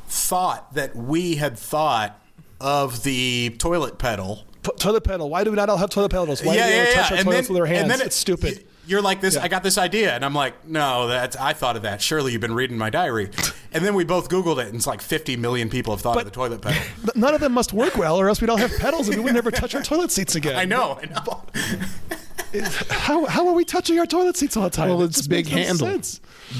[0.08, 2.20] thought that we had thought
[2.60, 4.44] of the toilet pedal.
[4.62, 5.28] P- toilet pedal.
[5.28, 6.42] Why do we not all have toilet pedals?
[6.42, 7.88] Why do we ever touch our And toilets then- with our and hands?
[7.88, 8.64] then it- it's stupid.
[8.82, 9.34] Y- You're like this.
[9.36, 9.42] Yeah.
[9.42, 12.02] I got this idea, and I'm like, no, that's I thought of that.
[12.02, 13.30] Surely you've been reading my diary.
[13.72, 16.24] And then we both Googled it, and it's like 50 million people have thought of
[16.24, 16.82] the toilet pedal.
[17.04, 19.24] But None of them must work well, or else we'd all have pedals and we
[19.24, 20.56] would never touch our toilet seats again.
[20.56, 20.98] I know.
[21.02, 21.44] I know.
[22.90, 24.88] how how are we touching our toilet seats all the time?
[24.90, 26.00] Well, it's just big makes no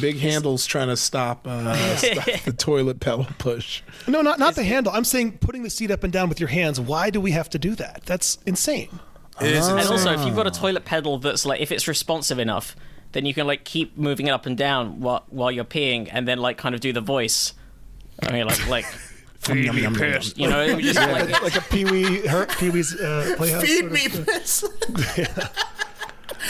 [0.01, 3.83] Big handles trying to stop, uh, stop the toilet pedal push.
[4.07, 4.93] No, not not the handle.
[4.95, 6.81] I'm saying putting the seat up and down with your hands.
[6.81, 8.03] Why do we have to do that?
[8.07, 8.89] That's insane.
[9.41, 12.39] It is And also, if you've got a toilet pedal that's like, if it's responsive
[12.39, 12.77] enough,
[13.13, 16.27] then you can like keep moving it up and down while while you're peeing, and
[16.29, 17.55] then like kind of do the voice.
[18.23, 18.87] I mean, like like.
[19.43, 20.35] Feed me piss.
[20.37, 23.63] You know, it was just like like a Pee Wee her Pee Wee's uh, Playhouse.
[23.63, 24.25] Feed sort of me thing.
[24.25, 24.65] piss.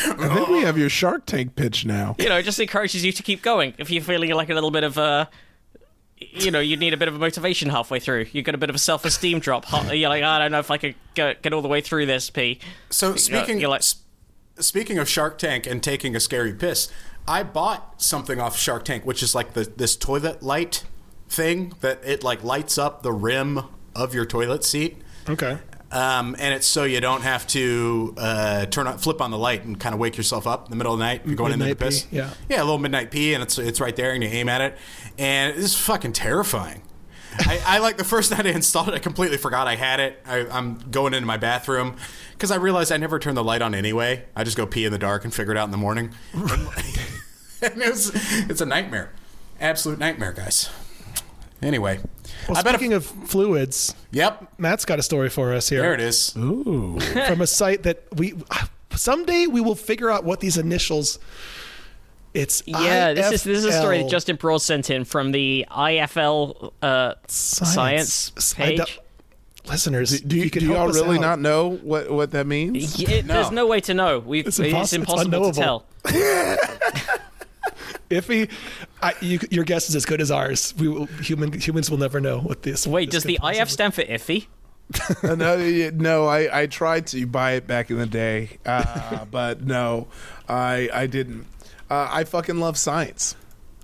[0.04, 2.16] I think we have your Shark Tank pitch now.
[2.18, 3.72] you know, it just encourages you to keep going.
[3.78, 5.24] If you're feeling like a little bit of uh
[6.32, 8.26] you know, you need a bit of a motivation halfway through.
[8.32, 9.66] You get a bit of a self-esteem drop.
[9.92, 12.06] You're like, ah, I don't know if I could get, get all the way through
[12.06, 12.30] this.
[12.30, 12.58] P.
[12.90, 13.82] So speaking you're like-
[14.58, 16.90] speaking of Shark Tank and taking a scary piss,
[17.26, 20.84] I bought something off Shark Tank, which is like the this toilet light
[21.28, 23.60] thing that it like lights up the rim
[23.94, 24.98] of your toilet seat.
[25.28, 25.58] Okay.
[25.92, 29.64] Um, and it's so you don't have to uh, turn on, flip on the light
[29.64, 31.20] and kind of wake yourself up in the middle of the night.
[31.22, 32.04] if You're going in there to piss.
[32.04, 32.30] pee, yeah.
[32.48, 34.78] yeah, a little midnight pee, and it's it's right there, and you aim at it,
[35.18, 36.82] and it's fucking terrifying.
[37.38, 40.20] I, I like the first night I installed it, I completely forgot I had it.
[40.26, 41.96] I, I'm going into my bathroom
[42.32, 44.24] because I realized I never turn the light on anyway.
[44.34, 46.12] I just go pee in the dark and figure it out in the morning.
[46.34, 48.10] and it was,
[48.50, 49.12] it's a nightmare,
[49.60, 50.70] absolute nightmare, guys.
[51.62, 52.00] Anyway,
[52.48, 52.74] Well, I bet.
[52.74, 55.80] speaking of fluids, yep, Matt's got a story for us here.
[55.82, 56.34] there it is.
[56.36, 58.34] Ooh, from a site that we
[58.94, 61.18] someday we will figure out what these initials.
[62.34, 65.66] It's Yeah, this is this is a story that Justin Broad sent in from the
[65.70, 68.98] IFL uh, science, I page.
[69.68, 70.18] listeners.
[70.22, 71.20] Do, you, you do y'all really out.
[71.20, 72.98] not know what, what that means?
[72.98, 73.56] Yeah, it- There's No.
[73.56, 74.18] no way to know.
[74.20, 75.86] We It's it's, impossible- it's impossible to unknowable.
[78.10, 78.20] tell.
[78.20, 78.50] Iffy,
[79.02, 80.74] I, you, your guess is as good as ours.
[80.78, 82.86] We will, human humans will never know what this.
[82.86, 84.46] Wait, this does the could IF stand for iffy?
[85.22, 85.56] Uh, no,
[85.94, 90.08] no, I, I tried to buy it back in the day, uh, but no,
[90.48, 91.46] I I didn't.
[91.88, 93.34] Uh, I fucking love science.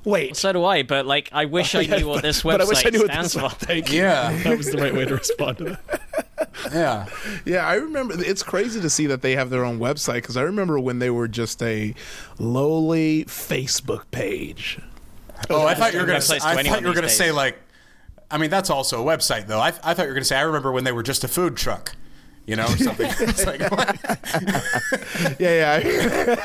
[0.05, 2.85] Wait, So do I, but like, I wish I knew what this but I wish
[2.85, 3.49] I website knew what stands this for.
[3.51, 4.03] Thank you.
[4.03, 4.37] Yeah.
[4.43, 6.28] that was the right way to respond to that.
[6.73, 7.07] Yeah.
[7.45, 8.15] Yeah, I remember.
[8.23, 11.11] It's crazy to see that they have their own website because I remember when they
[11.11, 11.95] were just a
[12.39, 14.79] lowly Facebook page.
[15.51, 16.21] Oh, I thought you were gonna.
[16.21, 17.59] Say, I thought you were gonna say like.
[18.31, 19.61] I mean, that's also a website, though.
[19.61, 20.37] I, I thought you were gonna say.
[20.37, 21.95] I remember when they were just a food truck,
[22.47, 23.09] you know, or something.
[23.21, 23.61] it's like
[25.39, 26.37] Yeah, yeah.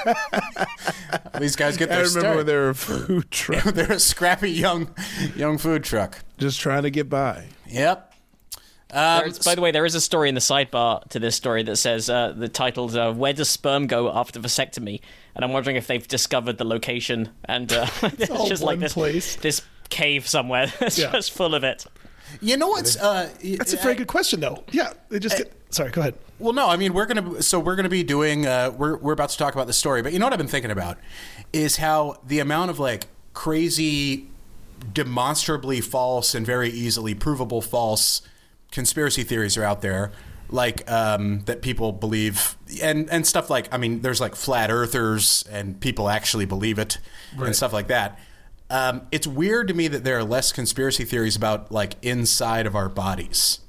[1.40, 2.38] these guys get I, I remember start.
[2.38, 4.94] when they were a food truck, They're a scrappy young,
[5.36, 6.20] young food truck.
[6.38, 7.48] just trying to get by.
[7.68, 8.13] Yep.
[8.94, 11.64] Um, There's- by the way, there is a story in the sidebar to this story
[11.64, 15.02] that says uh, the title's uh, "Where does sperm go after vasectomy?"
[15.36, 18.94] And I'm wondering if they've discovered the location and uh, it's all just like this
[18.94, 19.36] place.
[19.38, 21.12] this cave somewhere that's Yeah.
[21.12, 21.86] just full of it.
[22.42, 22.96] you know what's?
[22.98, 24.64] Uh, That's a very good question, though.
[24.72, 25.52] Yeah, they just get.
[25.70, 26.14] Sorry, go ahead.
[26.40, 27.42] Well, no, I mean we're gonna.
[27.42, 28.46] So we're gonna be doing.
[28.46, 30.48] Uh, we're we're about to talk about the story, but you know what I've been
[30.48, 30.98] thinking about
[31.52, 34.28] is how the amount of like crazy,
[34.94, 38.22] demonstrably false and very easily provable false
[38.74, 40.12] conspiracy theories are out there,
[40.50, 43.74] like um, that people believe, and and stuff like.
[43.74, 46.98] I mean, there's like flat earthers, and people actually believe it,
[47.38, 48.20] and stuff like that.
[48.70, 52.76] Um, it's weird to me that there are less conspiracy theories about like inside of
[52.76, 53.60] our bodies.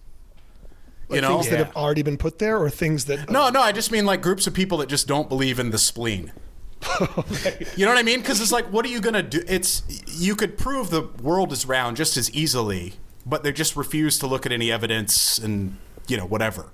[1.11, 3.31] You know, things that have already been put there, or things that.
[3.31, 5.79] no, no, I just mean like groups of people that just don't believe in the
[5.79, 6.33] spleen.
[7.77, 8.21] You know what I mean?
[8.21, 9.43] Because it's like, what are you gonna do?
[9.49, 12.95] It's you could prove the world is round just as easily,
[13.27, 15.77] but they just refuse to look at any evidence and
[16.09, 16.71] you know whatever.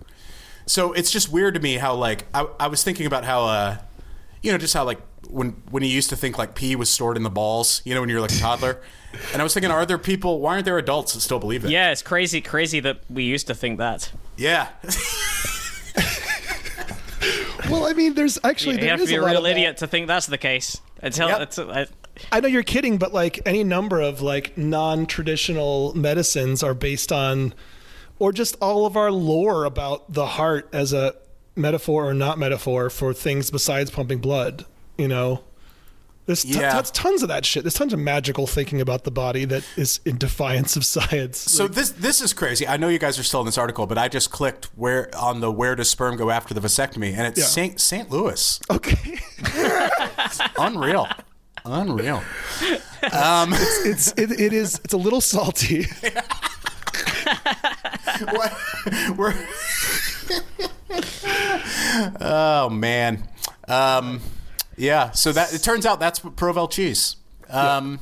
[0.66, 3.76] So it's just weird to me how like I, I was thinking about how uh
[4.42, 7.16] you know just how like when when you used to think like pee was stored
[7.16, 8.80] in the balls, you know, when you were like a toddler,
[9.32, 10.40] and I was thinking, are there people?
[10.40, 11.70] Why aren't there adults that still believe it?
[11.70, 14.10] Yeah, it's crazy, crazy that we used to think that.
[14.36, 14.68] yeah.
[17.68, 19.50] Well, I mean, there's actually You there have to be a lot real of that.
[19.52, 20.80] idiot to think that's the case.
[21.02, 21.40] Until Yep.
[21.42, 21.86] it's, uh,
[22.32, 27.54] I know you're kidding, but like any number of like non-traditional medicines are based on,
[28.18, 31.14] or just all of our lore about the heart as a
[31.56, 34.64] metaphor or not metaphor for things besides pumping blood.
[34.96, 35.42] You know,
[36.26, 36.70] there's t- Yeah.
[36.72, 37.64] tons, tons of that shit.
[37.64, 41.38] There's tons of magical thinking about the body that is in defiance of science.
[41.38, 42.68] So this this is crazy.
[42.68, 45.40] I know you guys are still in this article, but I just clicked where on
[45.40, 47.46] the where does sperm go after the vasectomy, and it's Yeah.
[47.46, 48.10] Saint St.
[48.10, 48.60] Louis.
[48.70, 49.18] okay,
[50.58, 51.08] Unreal,
[51.72, 52.22] unreal.
[53.02, 55.86] it's it, it is it's a little salty.
[58.32, 58.56] What-
[59.16, 59.32] We're
[62.20, 63.28] oh man,
[63.68, 64.20] um,
[64.76, 65.10] yeah.
[65.12, 67.16] So that it turns out that's what Provel cheese.
[67.48, 67.98] Um,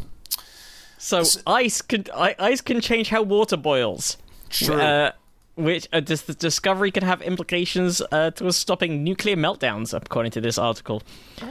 [0.99, 4.17] so ice can I, ice can change how water boils.
[4.51, 4.81] True.
[4.81, 5.13] Uh,
[5.59, 10.41] which uh, this, the discovery could have implications uh, towards stopping nuclear meltdowns, according to
[10.41, 11.03] this article.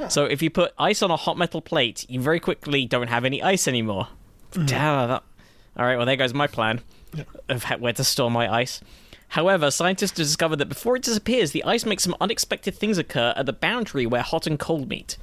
[0.10, 3.26] So if you put ice on a hot metal plate, you very quickly don't have
[3.26, 4.08] any ice anymore.
[4.52, 5.24] Damn, that-
[5.78, 6.82] All right, well there goes my plan
[7.50, 8.82] of ha- where to store my ice.
[9.30, 13.46] However, scientists discovered that before it disappears, the ice makes some unexpected things occur at
[13.46, 15.18] the boundary where hot and cold meet.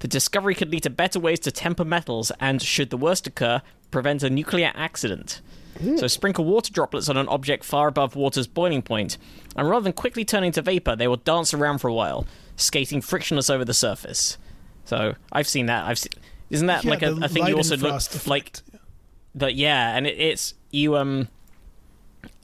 [0.00, 3.62] The discovery could lead to better ways to temper metals and, should the worst occur,
[3.90, 5.40] prevent a nuclear accident.
[5.96, 9.16] So sprinkle water droplets on an object far above water's boiling point,
[9.56, 12.26] and rather than quickly turning to vapor, they will dance around for a while,
[12.56, 14.38] skating frictionless over the surface.
[14.84, 15.84] So I've seen that.
[15.86, 16.12] I've seen,
[16.50, 18.58] isn't that Yeah, like a, a thing you also look Leidenfrost like
[19.36, 19.54] that?
[19.54, 21.28] Yeah, and it, it's you um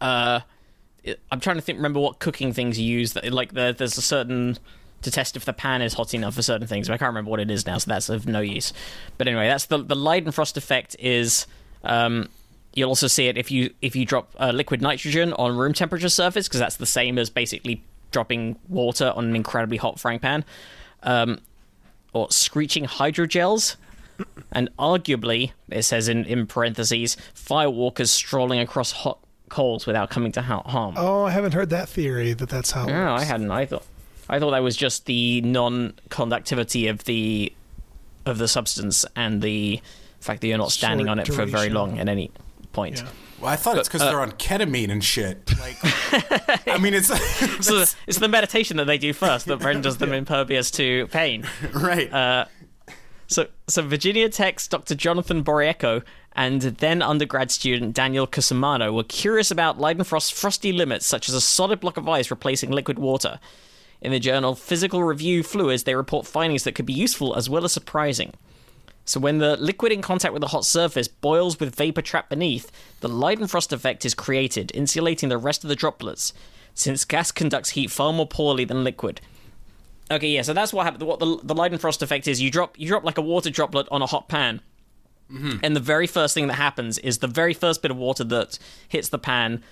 [0.01, 0.41] uh
[1.03, 3.99] it- I'm trying to think remember what cooking things you use that like the, there's
[3.99, 4.59] a certain
[5.03, 7.30] to test if the pan is hot enough for certain things but I can't remember
[7.30, 8.72] what it is now so that's of no use
[9.18, 11.47] but anyway that's the the Leidenfrost effect is
[11.82, 12.28] um
[12.75, 16.09] you'll also see it if you if you drop uh, liquid nitrogen on room temperature
[16.09, 20.45] surface because that's the same as basically dropping water on an incredibly hot frying pan
[21.03, 21.41] um
[22.12, 23.77] or screeching hydrogels
[24.53, 29.18] and arguably, it says in, in parentheses, firewalkers strolling across hot
[29.49, 30.95] coals without coming to ha- harm.
[30.97, 32.87] Oh, I haven't heard that theory that that's how.
[32.87, 33.22] No, works.
[33.22, 33.51] I hadn't.
[33.51, 33.85] I thought,
[34.29, 37.53] I thought that was just the non-conductivity of the
[38.27, 39.83] of the substance and the
[40.20, 42.31] fact that you're not standing Short on it for very long at any
[42.75, 42.99] point.
[42.99, 43.09] Yeah.
[43.41, 45.51] Well, I thought it's Uh, because they're on ketamine and shit.
[45.61, 45.77] Like,
[46.68, 47.09] I mean, it's
[47.66, 51.47] So it's the meditation that they do first that renders them impervious to pain.
[51.72, 52.12] right.
[52.12, 52.45] Uh,
[53.27, 54.95] So, so Virginia Tech's Dr.
[54.95, 56.03] Jonathan Boreyko
[56.37, 61.41] and then undergrad student Daniel Cusimano were curious about Leidenfrost's frosty limits, such as a
[61.41, 63.41] solid block of ice replacing liquid water.
[64.03, 67.64] In the journal Physical Review Fluids, they report findings that could be useful as well
[67.64, 68.35] as surprising.
[69.05, 72.72] So, when the liquid in contact with the hot surface boils with vapor trapped beneath,
[73.00, 76.32] the Leidenfrost effect is created, insulating the rest of the droplets,
[76.74, 79.20] since gas conducts heat far more poorly than liquid.
[80.11, 81.02] Okay, yeah, so that's what happened.
[81.02, 84.00] What the the Leidenfrost effect is: you drop you drop like a water droplet on
[84.00, 84.61] a hot pan,
[85.30, 85.59] mm-hmm.
[85.62, 88.59] and the very first thing that happens is the very first bit of water that
[88.88, 89.62] hits the pan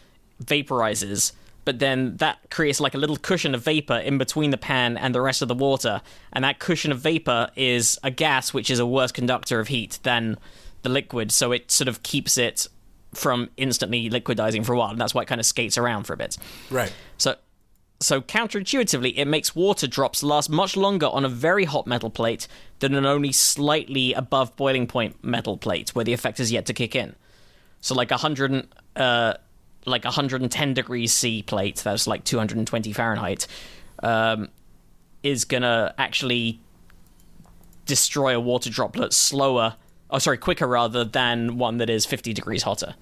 [0.42, 1.32] vaporizes.
[1.64, 5.14] But then that creates like a little cushion of vapor in between the pan and
[5.14, 6.02] the rest of the water,
[6.32, 9.98] and that cushion of vapor is a gas which is a worse conductor of heat
[10.02, 10.38] than
[10.82, 12.66] the liquid, so it sort of keeps it
[13.14, 16.14] from instantly liquidizing for a while, and that's why it kind of skates around for
[16.14, 16.36] a bit.
[16.70, 16.92] right.
[17.18, 17.36] So,
[18.00, 22.48] so counterintuitively, it makes water drops last much longer on a very hot metal plate
[22.80, 26.74] than an only slightly above boiling point metal plate, where the effect is yet to
[26.74, 27.14] kick in.
[27.80, 29.34] So, like a hundred, uh,
[29.84, 33.46] like hundred and ten degrees C plate, that's like two hundred and twenty Fahrenheit,
[34.02, 34.48] um,
[35.22, 36.60] is gonna actually
[37.86, 39.76] destroy a water droplet slower.
[40.10, 42.94] Oh, sorry, quicker rather than one that is fifty degrees hotter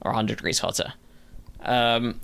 [0.00, 0.94] or hundred degrees hotter.
[1.60, 2.20] Um,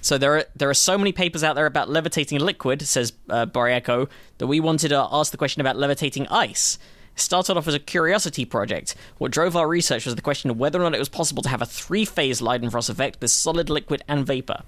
[0.00, 3.46] so there are there are so many papers out there about levitating liquid, says uh,
[3.46, 6.78] that we wanted to ask the question about levitating ice.
[7.20, 8.94] Started off as a curiosity project.
[9.18, 11.50] What drove our research was the question of whether or not it was possible to
[11.50, 14.62] have a three-phase Leidenfrost effect with solid, liquid, and vapor.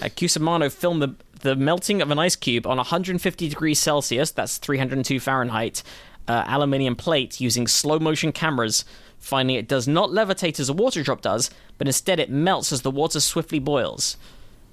[0.00, 4.58] Uh, Cusimano filmed the, the melting of an ice cube on 150 degrees Celsius, that's
[4.58, 5.82] 302 Fahrenheit,
[6.28, 8.84] uh, aluminium plate using slow motion cameras,
[9.18, 12.82] finding it does not levitate as a water drop does, but instead it melts as
[12.82, 14.16] the water swiftly boils.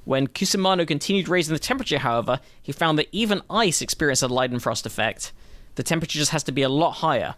[0.05, 4.85] When Cusimano continued raising the temperature, however, he found that even ice experienced a Leidenfrost
[4.85, 5.31] effect.
[5.75, 7.35] The temperature just has to be a lot higher.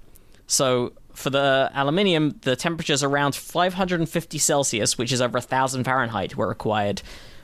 [0.48, 6.48] So for the aluminium, the temperatures around 550 Celsius, which is over 1000 Fahrenheit, were
[6.48, 7.02] required,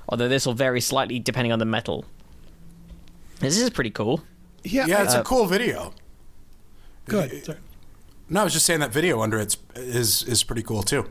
[0.10, 2.06] although this will vary slightly depending on the metal.
[3.40, 4.22] This is pretty cool.
[4.64, 5.94] Yeah, Yeah, it's Uh, a cool video.
[7.06, 7.44] good.
[7.46, 7.58] Sorry.
[8.30, 11.10] No, I was just saying that video under it is is pretty cool too.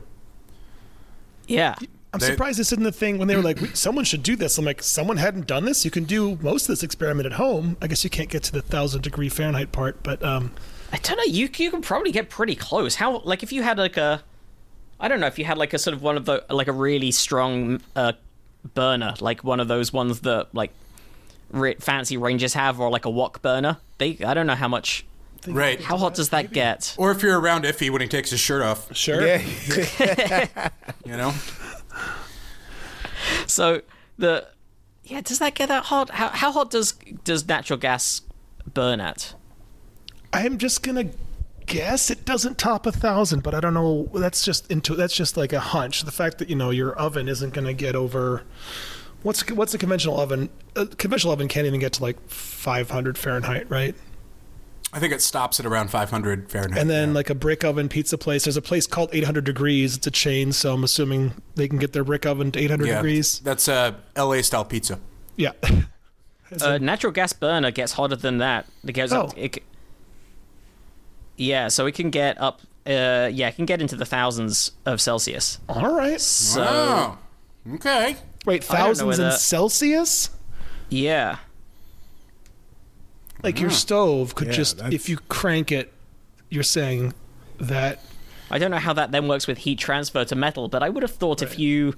[1.47, 1.75] Yeah.
[2.13, 4.59] I'm They- surprised this isn't the thing when they were like, someone should do this.
[4.59, 5.85] I'm like, someone hadn't done this.
[5.85, 7.77] You can do most of this experiment at home.
[7.81, 10.53] I guess you can't get to the thousand degree Fahrenheit part, but um,
[10.93, 11.23] I don't know.
[11.25, 12.97] You you can probably get pretty close.
[12.97, 14.23] How like if you had like a,
[14.99, 16.73] I don't know if you had like a sort of one of the like a
[16.73, 18.13] really strong uh
[18.75, 20.73] burner, like one of those ones that like
[21.53, 23.77] re- fancy rangers have, or like a wok burner.
[23.99, 25.07] They I don't know how much.
[25.47, 25.81] Right.
[25.81, 26.95] How hot does that get?
[26.99, 29.25] Or if you're around Iffy when he takes his shirt off, sure.
[29.27, 29.41] Yeah,
[31.07, 31.33] you know.
[33.53, 33.83] So
[34.19, 34.47] the
[35.05, 36.11] yeah, does that get that hot?
[36.11, 36.93] How how hot does
[37.25, 38.23] does natural gas
[38.73, 39.35] burn at?
[40.33, 41.11] I'm just gonna
[41.67, 44.09] guess it doesn't top a thousand, but I don't know.
[44.15, 46.03] That's just into that's just like a hunch.
[46.03, 48.43] The fact that you know your oven isn't gonna get over.
[49.23, 50.51] What's what's a conventional oven?
[50.77, 53.95] A conventional oven can't even get to like 500 Fahrenheit, right?
[54.93, 56.81] I think it stops at around 500 Fahrenheit.
[56.81, 57.15] And then yeah.
[57.15, 58.45] like a brick oven pizza place.
[58.45, 59.97] There's a place called 800 Degrees.
[59.97, 62.95] It's a chain, so I'm assuming they can get their brick oven to 800 yeah,
[62.97, 63.39] degrees.
[63.41, 64.99] That's a LA style pizza.
[65.37, 65.53] Yeah.
[66.63, 68.67] A natural gas burner gets hotter than that.
[68.85, 69.21] It goes Oh.
[69.23, 69.39] up.
[69.39, 69.63] It,
[71.37, 72.61] yeah, so it can get up.
[72.85, 75.59] Uh, yeah, it can get into the thousands of Celsius.
[75.69, 76.21] All right.
[76.21, 78.17] So oh, okay.
[78.47, 80.31] Wait, I don't know thousands in Celsius?
[80.89, 81.37] yeah,
[83.43, 85.93] Like your stove could Yeah, just, that's- if you crank it,
[86.49, 87.15] you're saying
[87.59, 88.01] that.
[88.51, 91.03] I don't know how that then works with heat transfer to metal, but I would
[91.03, 91.95] have thought if you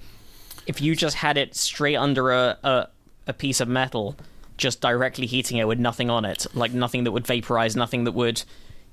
[0.67, 2.89] if you just had it straight under a, a
[3.27, 4.17] a piece of metal,
[4.59, 8.13] just directly heating it with nothing on it, like nothing that would vaporize, nothing that
[8.13, 8.43] would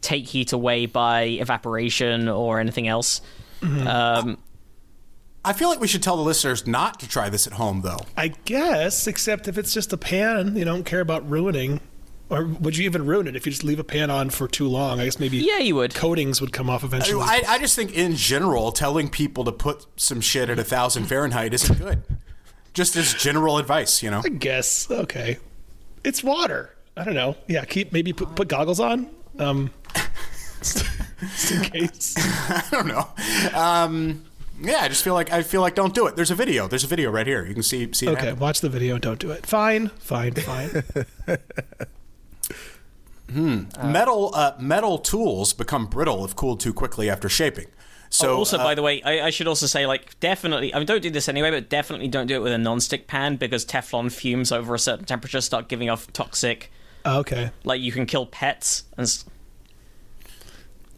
[0.02, 3.20] take heat away by evaporation or anything else.
[3.62, 4.38] Um,
[5.44, 8.00] I feel like we should tell the listeners not to try this at home, though.
[8.16, 11.82] I guess, except if it's just a pan, you don't care about ruining.
[12.30, 14.68] Or would you even ruin it if you just leave a pan on for too
[14.68, 15.00] long?
[15.00, 15.96] I guess maybe yeah, you would.
[15.96, 17.24] coatings would come off eventually.
[17.24, 21.06] I, I just think in general, telling people to put some shit at a thousand
[21.06, 22.04] Fahrenheit isn't good.
[22.74, 24.22] Just as general advice, you know.
[24.24, 24.90] I guess.
[24.92, 25.40] Okay.
[26.04, 26.76] It's water.
[26.96, 27.36] I don't know.
[27.48, 29.10] Yeah, keep maybe put, put goggles on.
[29.40, 29.72] Um,
[30.62, 32.16] just in case.
[32.18, 33.08] I don't know.
[33.56, 34.24] Um,
[34.62, 36.16] yeah, I just feel like I feel like don't do it.
[36.16, 36.68] There's a video.
[36.68, 37.46] There's a video right here.
[37.46, 38.08] You can see see.
[38.08, 38.40] Okay, happen.
[38.40, 38.98] watch the video.
[38.98, 39.46] Don't do it.
[39.46, 39.88] Fine.
[40.00, 40.34] Fine.
[40.34, 40.84] Fine.
[43.30, 47.68] Metal uh, metal tools become brittle if cooled too quickly after shaping.
[48.12, 50.88] So also, uh, by the way, I, I should also say, like, definitely, I mean,
[50.88, 54.12] don't do this anyway, but definitely don't do it with a non-stick pan because Teflon
[54.12, 56.72] fumes over a certain temperature start giving off toxic.
[57.06, 57.52] okay.
[57.64, 59.04] Like, you can kill pets and.
[59.04, 59.26] s-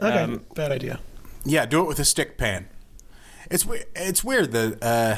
[0.01, 0.17] Okay.
[0.19, 0.99] Um, Bad idea.
[1.45, 2.67] Yeah, do it with a stick pan.
[3.51, 5.17] It's it's weird that uh,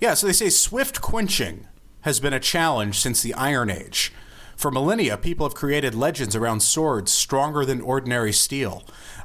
[0.00, 0.14] yeah.
[0.14, 1.66] So they say swift quenching
[2.02, 4.12] has been a challenge since the Iron Age.
[4.62, 8.84] For millennia, people have created legends around swords stronger than ordinary steel.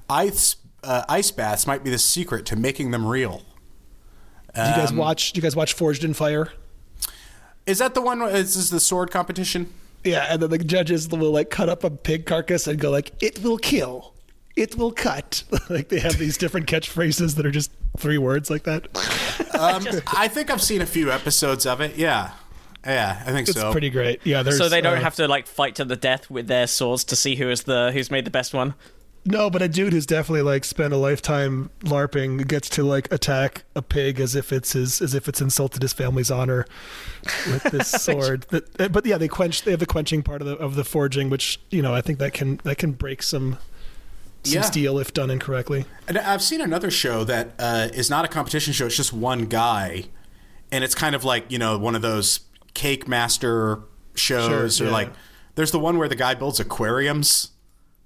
[0.09, 3.43] Ice uh, ice baths might be the secret to making them real.
[4.55, 5.33] Do you guys Um, watch?
[5.33, 6.49] Do you guys watch Forged in Fire?
[7.67, 8.19] Is that the one?
[8.23, 9.71] Is this the sword competition?
[10.03, 13.11] Yeah, and then the judges will like cut up a pig carcass and go like,
[13.21, 14.15] "It will kill,
[14.55, 18.63] it will cut." like they have these different catchphrases that are just three words like
[18.63, 18.87] that.
[19.53, 19.85] Um,
[20.15, 21.95] I think I've seen a few episodes of it.
[21.95, 22.31] Yeah,
[22.85, 23.71] yeah, I think It's so.
[23.71, 24.21] pretty great.
[24.25, 26.67] Yeah, there's so they don't uh, have to like fight to the death with their
[26.67, 28.73] swords to see who is the who's made the best one.
[29.29, 33.63] No, but a dude who's definitely like spent a lifetime larping gets to like attack
[33.75, 36.65] a pig as if it's his as if it's insulted his family's honor
[37.47, 38.43] with this sword.
[38.49, 39.63] That- uh, but yeah, they quench.
[39.63, 42.19] They have the quenching part of the of the forging, which you know I think
[42.19, 43.57] that can that can break some
[44.43, 44.61] some Yeah.
[44.61, 45.83] steel if done incorrectly.
[46.07, 48.85] And I've seen another show that uh, is not a competition show.
[48.85, 50.05] It's just one guy,
[50.71, 52.39] and it's kind of like you know one of those
[52.77, 53.79] cake master
[54.13, 54.93] shows, Sure, or yeah.
[54.95, 55.09] like
[55.55, 57.49] there's the one where the guy builds aquariums.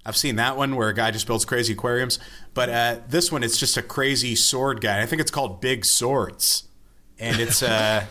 [0.04, 2.18] I've seen that one where a guy just builds crazy aquariums,
[2.54, 5.02] but uh, this one it's just a crazy sword guy.
[5.02, 6.64] I think it's called Big Swords,
[7.18, 8.04] and it's uh,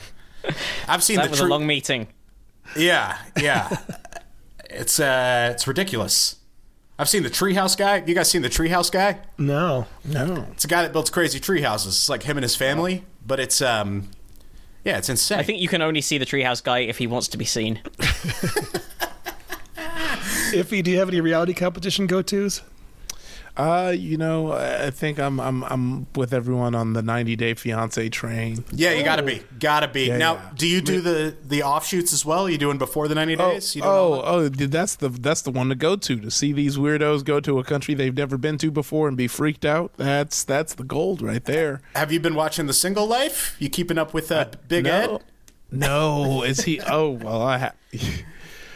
[0.88, 2.08] I've seen That the was true- a long meeting.
[2.78, 3.76] yeah, yeah.
[4.70, 6.38] it's uh, it's ridiculous.
[7.00, 8.04] I've seen the treehouse guy.
[8.06, 9.20] You guys seen the treehouse guy?
[9.40, 10.46] No, No.
[10.52, 11.96] It's a guy that builds crazy tree houses.
[11.96, 14.12] It's like him and his family, but it's um,
[14.84, 15.40] yeah, it's insane.
[15.40, 17.82] I think you can only see the treehouse guy if he wants to be seen.
[20.52, 22.62] Iffy, do you have any reality competition go tos?
[23.58, 27.54] Uh, you know, I I think I'm I'm I'm with everyone on the 90 Day
[27.54, 28.64] Fiance train.
[28.72, 30.06] yeah, you gotta be, gotta be.
[30.08, 30.50] Yeah, now, yeah.
[30.56, 32.50] do you do the the offshoots as well?
[32.50, 33.76] you doing before the ninety Oh, days?
[33.76, 36.78] You oh, oh, dude, that's the that's the one to go to to see these
[36.78, 39.92] weirdos go to a country they've never been to before and be freaked out.
[39.98, 41.82] That's that's the gold right there.
[41.96, 43.56] Have you been watching the Single Life?
[43.60, 45.24] You keeping up with uh, Big no, Ed?
[45.72, 46.80] no, is he?
[46.82, 47.76] Oh well, I have.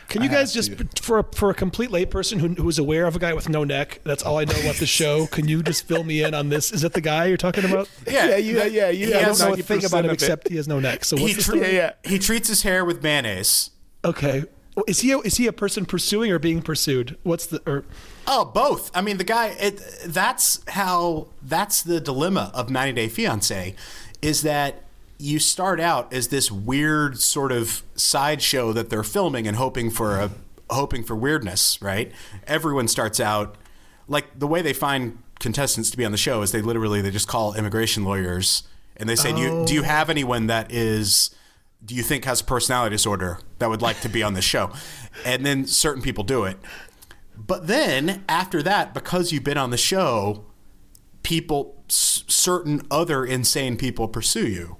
[0.09, 3.19] Can you guys just for a, for a complete layperson who who's aware of a
[3.19, 3.99] guy with no neck?
[4.03, 5.27] That's all I know about the show.
[5.27, 6.71] Can you just fill me in on this?
[6.71, 7.89] Is it the guy you're talking about?
[8.07, 10.05] Yeah, you- that- yeah, you he I have don't know a thing 90% about him
[10.05, 10.13] of it.
[10.13, 11.03] except he has no neck.
[11.05, 11.75] So he, what's the tre- story?
[11.75, 11.91] yeah.
[12.03, 13.71] he treats his hair with mayonnaise.
[14.03, 14.43] Okay.
[14.75, 17.17] Well, Is he a, is he a person pursuing or being pursued?
[17.23, 17.85] What's the or
[18.27, 18.91] Oh, both.
[18.95, 19.55] I mean, the guy.
[19.59, 21.27] It, that's how.
[21.43, 23.75] That's the dilemma of 90 Day Fiance,
[24.21, 24.83] is that
[25.17, 30.19] you start out as this weird sort of sideshow that they're filming and hoping for
[30.19, 30.31] a
[30.69, 32.11] hoping for weirdness, right?
[32.47, 33.55] Everyone starts out
[34.07, 37.11] like the way they find contestants to be on the show is they literally they
[37.11, 38.63] just call immigration lawyers
[38.97, 41.31] and they say, "Do you do you have anyone that is?"
[41.83, 44.71] do you think has a personality disorder that would like to be on this show?
[45.23, 46.57] And then certain people do it.
[47.37, 50.45] But then after that, because you've been on the show,
[51.21, 54.77] people, certain other insane people pursue you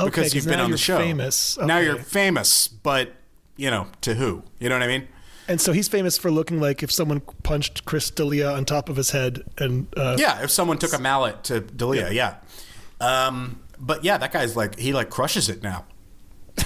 [0.00, 0.98] okay, because 'cause you've been on the show.
[0.98, 1.58] Famous.
[1.58, 3.12] Now you're famous, but
[3.56, 4.42] you know to who?
[4.58, 5.08] You know what I mean?
[5.48, 8.96] And so he's famous for looking like if someone punched Chris D'Elia on top of
[8.96, 12.36] his head, and uh, Yeah, if someone took a mallet to D'Elia, yeah.
[13.00, 15.84] Um, but yeah, that guy's like he like crushes it now.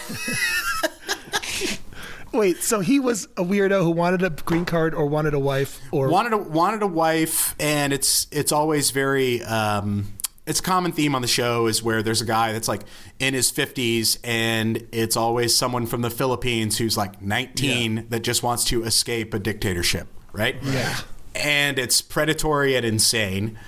[2.33, 5.81] wait, so he was a weirdo who wanted a green card or wanted a wife
[5.91, 10.13] or wanted a wanted a wife, and it's it's always very um,
[10.51, 12.83] it's a common theme on the show is where there's a guy that's like
[13.21, 18.43] in his 50s and it's always someone from the Philippines who's like 19 that just
[18.43, 20.57] wants to escape a dictatorship, right?
[20.61, 20.97] Yeah.
[21.37, 23.61] And it's predatory and insane.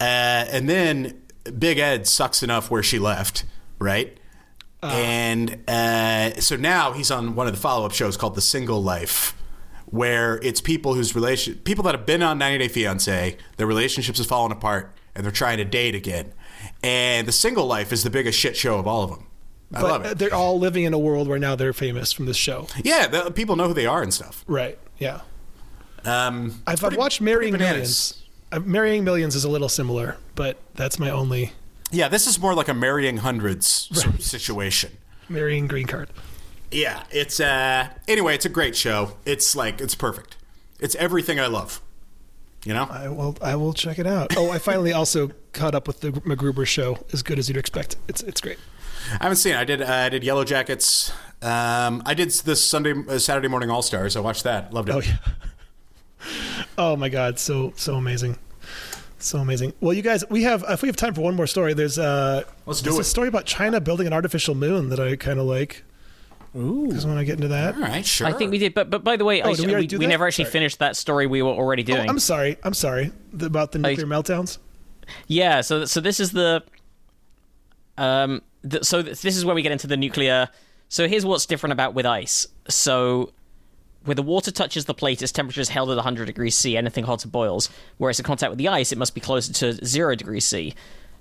[0.00, 1.20] Uh, and then
[1.58, 3.44] Big Ed sucks enough where she left,
[3.78, 4.16] right?
[4.82, 9.36] and uh, so now he's on one of the follow-up shows called The Single Life,
[9.84, 14.18] where it's people whose relation people that have been on 90 Day Fiance, their relationships
[14.18, 16.32] have fallen apart, and they're trying to date again.
[16.82, 19.26] And The Single Life is the biggest shit show of all of them.
[19.74, 20.18] I but love it.
[20.18, 22.66] they're all living in a world where now they're famous from this show.
[22.84, 24.44] Yeah, the, people know who they are and stuff.
[24.46, 24.78] Right.
[24.98, 25.20] Yeah.
[26.04, 28.22] Um, I've, pretty- I've watched Marrying Millions.
[28.50, 31.52] Uh, Marrying Millions is a little similar, but that's my only
[31.90, 34.92] Yeah, this is more like a marrying hundreds sort of situation.
[35.28, 36.10] marrying green card.
[36.70, 39.16] Yeah, it's uh anyway, it's a great show.
[39.24, 40.36] It's like it's perfect.
[40.80, 41.80] It's everything I love.
[42.64, 42.84] You know?
[42.90, 43.36] I will.
[43.42, 44.36] I will check it out.
[44.36, 46.98] Oh, I finally also caught up with the MacGruber show.
[47.12, 47.96] As good as you'd expect.
[48.08, 48.58] It's it's great.
[49.18, 49.58] I haven't seen it.
[49.58, 51.12] I did uh, I did Yellowjackets.
[51.42, 54.16] Um I did this Sunday uh, Saturday Morning All Stars.
[54.16, 54.72] I watched that.
[54.72, 54.94] Loved it.
[54.94, 55.16] Oh yeah.
[56.78, 58.38] Oh my God, so so amazing,
[59.18, 59.72] so amazing.
[59.80, 61.74] Well, you guys, we have if we have time for one more story.
[61.74, 63.00] There's uh, Let's do there's it.
[63.00, 65.82] a story about China building an artificial moon that I kind of like.
[66.54, 67.74] Ooh, because when I get into that.
[67.76, 68.26] All right, sure.
[68.26, 70.06] I think we did, but but by the way, Oh, I, did we we, we
[70.06, 70.52] never actually Sorry.
[70.52, 72.08] finished that story we were already Oh, doing.
[72.10, 72.58] I'm sorry.
[72.62, 74.58] I'm sorry The- about the nuclear meltdowns.
[75.28, 76.62] Yeah, so so this is the
[77.98, 80.48] um th- so this is where we get into the nuclear.
[80.88, 82.46] So here's what's different about with ice.
[82.68, 83.32] So
[84.04, 86.76] where the water touches the plate, its temperature is held at 100 degrees C.
[86.76, 87.70] Anything hotter boils.
[87.98, 90.74] Whereas in contact with the ice, it must be closer to zero degrees C.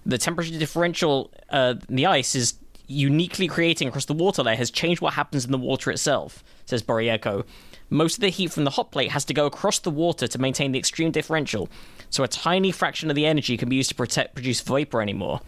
[0.05, 2.55] The temperature differential uh, in the ice is
[2.91, 6.83] uniquely creating across the water layer has changed what happens in the water itself, says
[6.83, 7.45] Boreyko.
[7.89, 10.39] Most of the heat from the hot plate has to go across the water to
[10.39, 11.69] maintain the extreme differential,
[12.09, 15.41] so a tiny fraction of the energy can be used to protect, produce vapor anymore.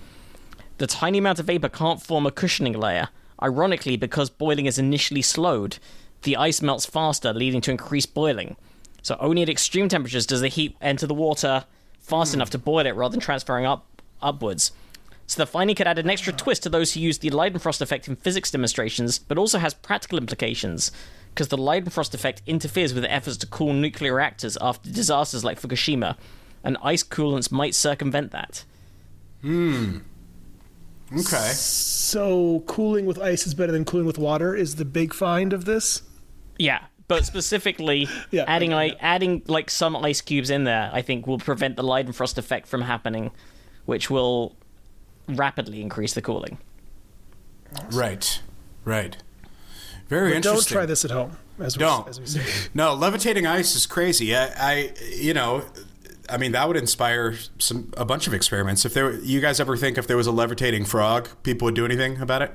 [0.78, 3.10] The tiny amount of vapor can't form a cushioning layer.
[3.41, 5.78] Ironically, because boiling is initially slowed,
[6.24, 8.56] the ice melts faster, leading to increased boiling.
[9.02, 11.66] So only at extreme temperatures does the heat enter the water
[12.00, 12.38] fast hmm.
[12.38, 13.86] enough to boil it rather than transferring up
[14.22, 14.72] upwards.
[15.28, 18.07] So the finding could add an extra twist to those who use the Leidenfrost effect
[18.07, 20.91] in physics demonstrations, but also has practical implications,
[21.30, 26.17] because the Leidenfrost effect interferes with efforts to cool nuclear reactors after disasters like Fukushima,
[26.63, 28.65] and ice coolants might circumvent that.
[29.41, 29.99] Hmm.
[31.11, 31.51] Okay.
[31.53, 35.65] So cooling with ice is better than cooling with water is the big find of
[35.65, 36.01] this.
[36.57, 41.01] Yeah, but specifically, Yeah, adding okay, like adding like some ice cubes in there, I
[41.01, 43.32] think will prevent the Leidenfrost effect from happening,
[43.86, 44.55] which will
[45.28, 46.57] rapidly increase the cooling.
[47.91, 48.41] Right.
[48.86, 49.17] Right.
[50.07, 51.38] Very But don't try this at home.
[51.59, 52.07] As Don't.
[52.07, 52.41] As we say.
[52.74, 54.36] No, levitating ice is crazy.
[54.36, 55.63] I, I, you know,
[56.30, 58.86] I mean, that would inspire some a bunch of experiments.
[58.86, 61.86] If there, you guys ever think if there was a levitating frog, people would do
[61.86, 62.51] anything about it?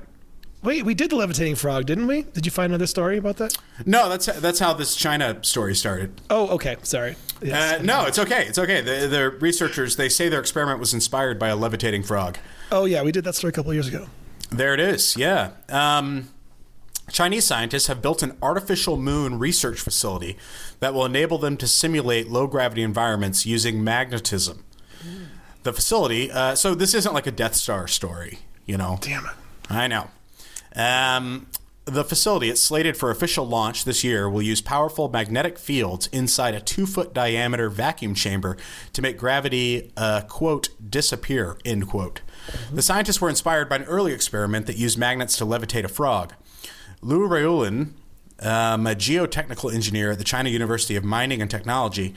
[0.61, 2.23] Wait, we did the levitating frog, didn't we?
[2.23, 3.57] Did you find another story about that?
[3.85, 6.19] No, that's that's how this China story started.
[6.29, 6.75] Oh, okay.
[6.83, 7.15] Sorry.
[7.41, 7.79] Yes.
[7.79, 8.45] Uh, no, it's okay.
[8.45, 8.81] It's okay.
[8.81, 12.37] The, the researchers they say their experiment was inspired by a levitating frog.
[12.71, 13.01] oh, yeah.
[13.03, 14.07] We did that story a couple years ago.
[14.49, 15.15] There it is.
[15.15, 15.51] Yeah.
[15.69, 16.29] Um,
[17.09, 20.37] Chinese scientists have built an artificial moon research facility
[20.81, 24.63] that will enable them to simulate low gravity environments using magnetism.
[25.63, 28.97] The facility, uh, so this isn't like a Death Star story, you know.
[29.01, 29.31] Damn it.
[29.69, 30.09] I know.
[30.79, 31.47] Um,
[31.83, 36.53] the facility, it's slated for official launch this year, will use powerful magnetic fields inside
[36.55, 38.55] a two foot diameter vacuum chamber
[38.93, 42.21] to make gravity, uh, quote, disappear, end quote.
[42.71, 46.33] The scientists were inspired by an early experiment that used magnets to levitate a frog.
[47.01, 47.91] Lou Ruilin,
[48.39, 52.15] um, a geotechnical engineer at the China University of Mining and Technology,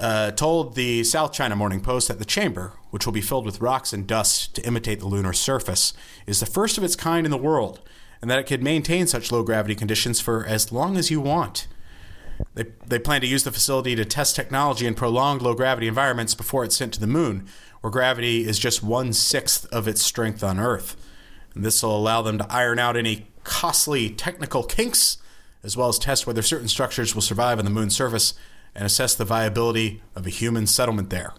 [0.00, 3.60] uh, told the South China Morning Post that the chamber, which will be filled with
[3.60, 5.92] rocks and dust to imitate the lunar surface,
[6.26, 7.80] is the first of its kind in the world,
[8.20, 11.68] and that it could maintain such low gravity conditions for as long as you want.
[12.54, 16.34] They, they plan to use the facility to test technology in prolonged low gravity environments
[16.34, 17.46] before it's sent to the moon,
[17.82, 20.96] where gravity is just one sixth of its strength on Earth.
[21.54, 25.18] And this will allow them to iron out any costly technical kinks,
[25.62, 28.34] as well as test whether certain structures will survive on the moon's surface
[28.74, 31.34] and assess the viability of a human settlement there.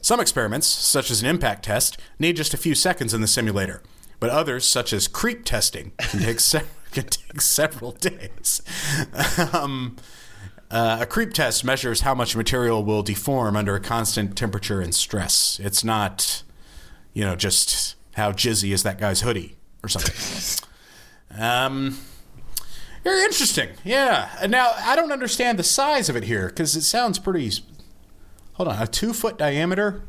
[0.00, 3.82] Some experiments, such as an impact test, need just a few seconds in the simulator,
[4.20, 6.62] but others, such as creep testing, can take, se-
[6.92, 8.62] can take several days.
[9.52, 9.96] um,
[10.70, 14.94] uh, a creep test measures how much material will deform under a constant temperature and
[14.94, 15.60] stress.
[15.62, 16.42] It's not,
[17.14, 20.66] you know, just how jizzy is that guy's hoodie or something.
[21.40, 21.98] um,
[23.04, 23.70] very interesting.
[23.84, 24.28] Yeah.
[24.40, 27.50] And Now, I don't understand the size of it here because it sounds pretty.
[28.54, 28.82] Hold on.
[28.82, 30.02] A two foot diameter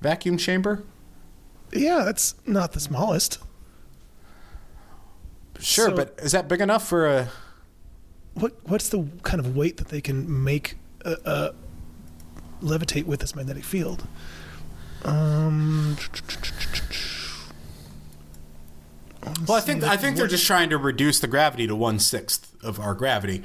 [0.00, 0.82] vacuum chamber?
[1.72, 3.38] Yeah, that's not the smallest.
[5.58, 7.28] Sure, So- but is that big enough for a.
[8.34, 11.52] What what's the kind of weight that they can make uh, uh,
[12.62, 14.06] levitate with this magnetic field?
[15.04, 15.96] Um,
[19.46, 22.54] Well, I think I think they're just trying to reduce the gravity to one sixth
[22.62, 23.42] of our gravity.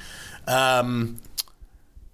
[0.47, 1.19] Um,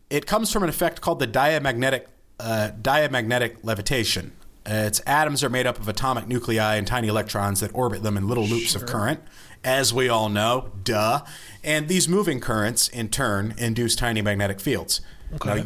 [0.09, 2.07] it comes from an effect called the diamagnetic
[2.39, 4.33] uh, diamagnetic levitation.
[4.65, 8.17] Uh, its atoms are made up of atomic nuclei and tiny electrons that orbit them
[8.17, 9.19] in little loops of current,
[9.63, 10.71] as we all know.
[10.83, 11.21] Duh.
[11.63, 15.01] And these moving currents, in turn, induce tiny magnetic fields.
[15.43, 15.63] Now,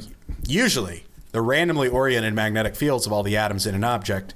[0.47, 4.33] usually, the randomly oriented magnetic fields of all the atoms in an object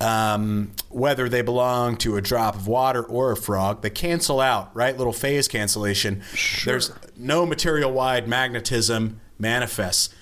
[0.00, 4.74] um, whether they belong to a drop of water or a frog, they cancel out,
[4.74, 4.96] right?
[4.96, 6.22] Little phase cancellation.
[6.64, 10.14] There's no material wide magnetism manifests.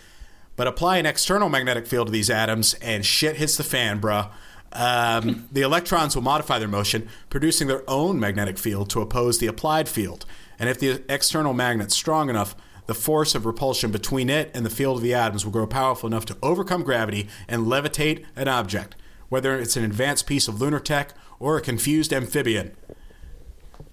[0.56, 4.30] But apply an external magnetic field to these atoms, and shit hits the fan, bruh.
[4.72, 9.46] Um, the electrons will modify their motion, producing their own magnetic field to oppose the
[9.46, 10.24] applied field.
[10.58, 12.56] And if the external magnet's strong enough,
[12.86, 16.06] the force of repulsion between it and the field of the atoms will grow powerful
[16.06, 18.96] enough to overcome gravity and levitate an object,
[19.28, 22.74] whether it's an advanced piece of lunar tech or a confused amphibian.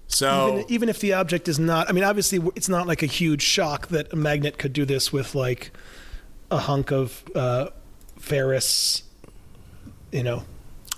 [0.06, 3.06] So, even, even if the object is not, I mean, obviously, it's not like a
[3.06, 5.72] huge shock that a magnet could do this with like
[6.50, 7.70] a hunk of uh,
[8.18, 9.02] ferrous,
[10.12, 10.44] you know,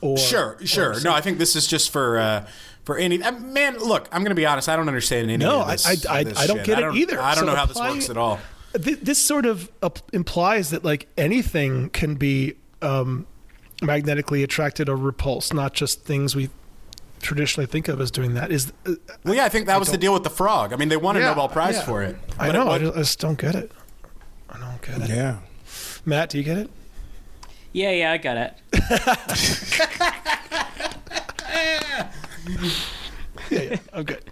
[0.03, 1.01] or sure, or sure.
[1.03, 2.47] No, I think this is just for uh,
[2.85, 3.79] for any uh, man.
[3.79, 4.69] Look, I'm going to be honest.
[4.69, 5.87] I don't understand any No, of this.
[5.87, 6.67] I- I- I don't shit.
[6.67, 7.21] get it don't- either.
[7.21, 8.41] I don't So know how this works at all.
[8.83, 9.71] Th- this sort of
[10.13, 13.27] implies that like anything can be um,
[13.83, 16.51] magnetically attracted or repulsed, not just things we
[17.21, 18.51] traditionally think of as doing that.
[18.51, 18.93] Is uh,
[19.25, 20.73] Well, yeah, I think that was the deal with the frog.
[20.73, 21.85] I mean, they won a Yeah, Nobel Prize yeah.
[21.85, 22.17] for it.
[22.39, 23.73] I But know, it- I just, I just don't get it.
[24.51, 25.15] I don't get it.
[25.15, 25.39] Yeah.
[26.05, 26.71] Matt, do you get it?
[27.73, 28.55] Yeah, yeah, I got it.
[33.51, 34.25] Yeah, yeah, I'm good.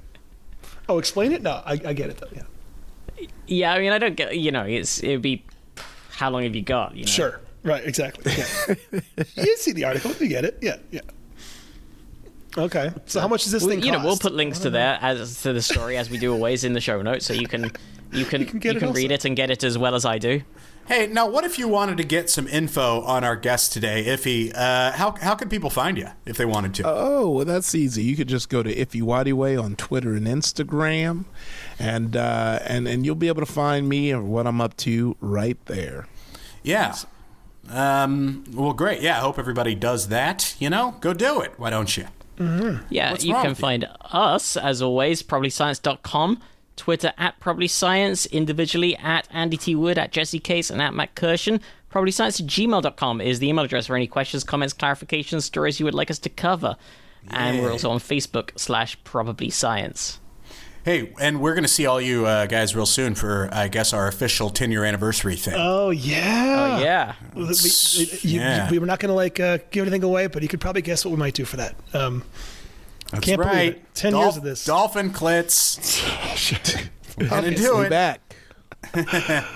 [0.89, 1.43] Oh, explain it?
[1.43, 2.29] No, I, I get it though.
[2.35, 4.37] Yeah, Yeah, I mean, I don't get.
[4.37, 5.45] You know, it's it would be.
[6.11, 6.95] How long have you got?
[6.97, 7.11] You know?
[7.11, 7.41] sure.
[7.65, 8.31] Right, exactly.
[8.37, 8.75] Yeah.
[9.37, 10.12] you see the article?
[10.21, 10.59] You get it?
[10.62, 11.01] Yeah, yeah.
[12.57, 12.93] Okay.
[13.07, 15.43] So how much does this Well, thing you know, we'll put links to that as
[15.43, 17.65] to the story as we do always in the show notes, so you can
[18.12, 19.15] you can you can can, it read also.
[19.15, 20.43] it and get it as well as I do.
[20.87, 24.53] Hey, now what if you wanted to get some info on our guest today, Iffy?
[24.55, 26.83] Uh, how how could people find you if they wanted to?
[26.87, 28.05] Oh, well, that's easy.
[28.05, 31.25] You could just go to Iffy Way on Twitter and Instagram,
[31.79, 35.17] and uh, and and you'll be able to find me or what I'm up to
[35.21, 36.07] right there.
[36.62, 36.95] yeah.
[37.71, 39.01] Um, well, great.
[39.01, 40.55] Yeah, I hope everybody does that.
[40.59, 41.53] You know, go do it.
[41.59, 42.07] Why don't you?
[42.39, 43.62] Yeah, What's you can with you?
[43.62, 46.41] find us, as always, probablyscience.com,
[46.77, 49.75] Twitter at probablyscience, individually at Andy T.
[49.77, 51.61] Wood, at Jesse Case, and at Matt Kirshen.
[51.93, 55.95] Probablyscience at gmail.com is the email address for any questions, comments, clarifications, stories you would
[55.95, 56.77] like us to cover.
[57.29, 60.19] And we're also on Facebook slash Probably Science.
[60.85, 63.95] Hey, and we're going to see all you uh, guys real soon for, I guess,
[63.95, 65.55] our official 10 year anniversary thing.
[65.57, 66.76] Oh yeah.
[66.78, 67.14] Oh, yeah.
[67.35, 67.51] We, we-
[68.22, 68.70] you- Yeah.
[68.70, 71.03] we were not going to like uh, give anything away, but you could probably guess
[71.05, 71.74] what we might do for that.
[71.95, 72.22] Um,
[73.11, 73.95] That's can't believe it.
[73.95, 74.64] 10 years of this.
[74.66, 75.78] Dolphin clits.
[77.16, 77.89] We're going to Be do it.
[77.91, 78.37] back.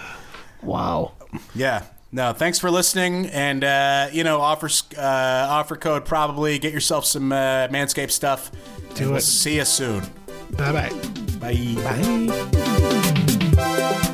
[0.63, 1.13] wow.
[1.55, 1.83] Yeah.
[2.11, 5.03] No, thanks for listening, and uh, you know, offer uh,
[5.51, 8.51] offer code probably get yourself some uh, Manscaped stuff.
[8.95, 9.21] Do And We'll it.
[9.21, 10.05] see you soon.
[10.57, 10.91] Bye-bye.
[11.41, 11.75] Bye.
[13.55, 14.05] Bye.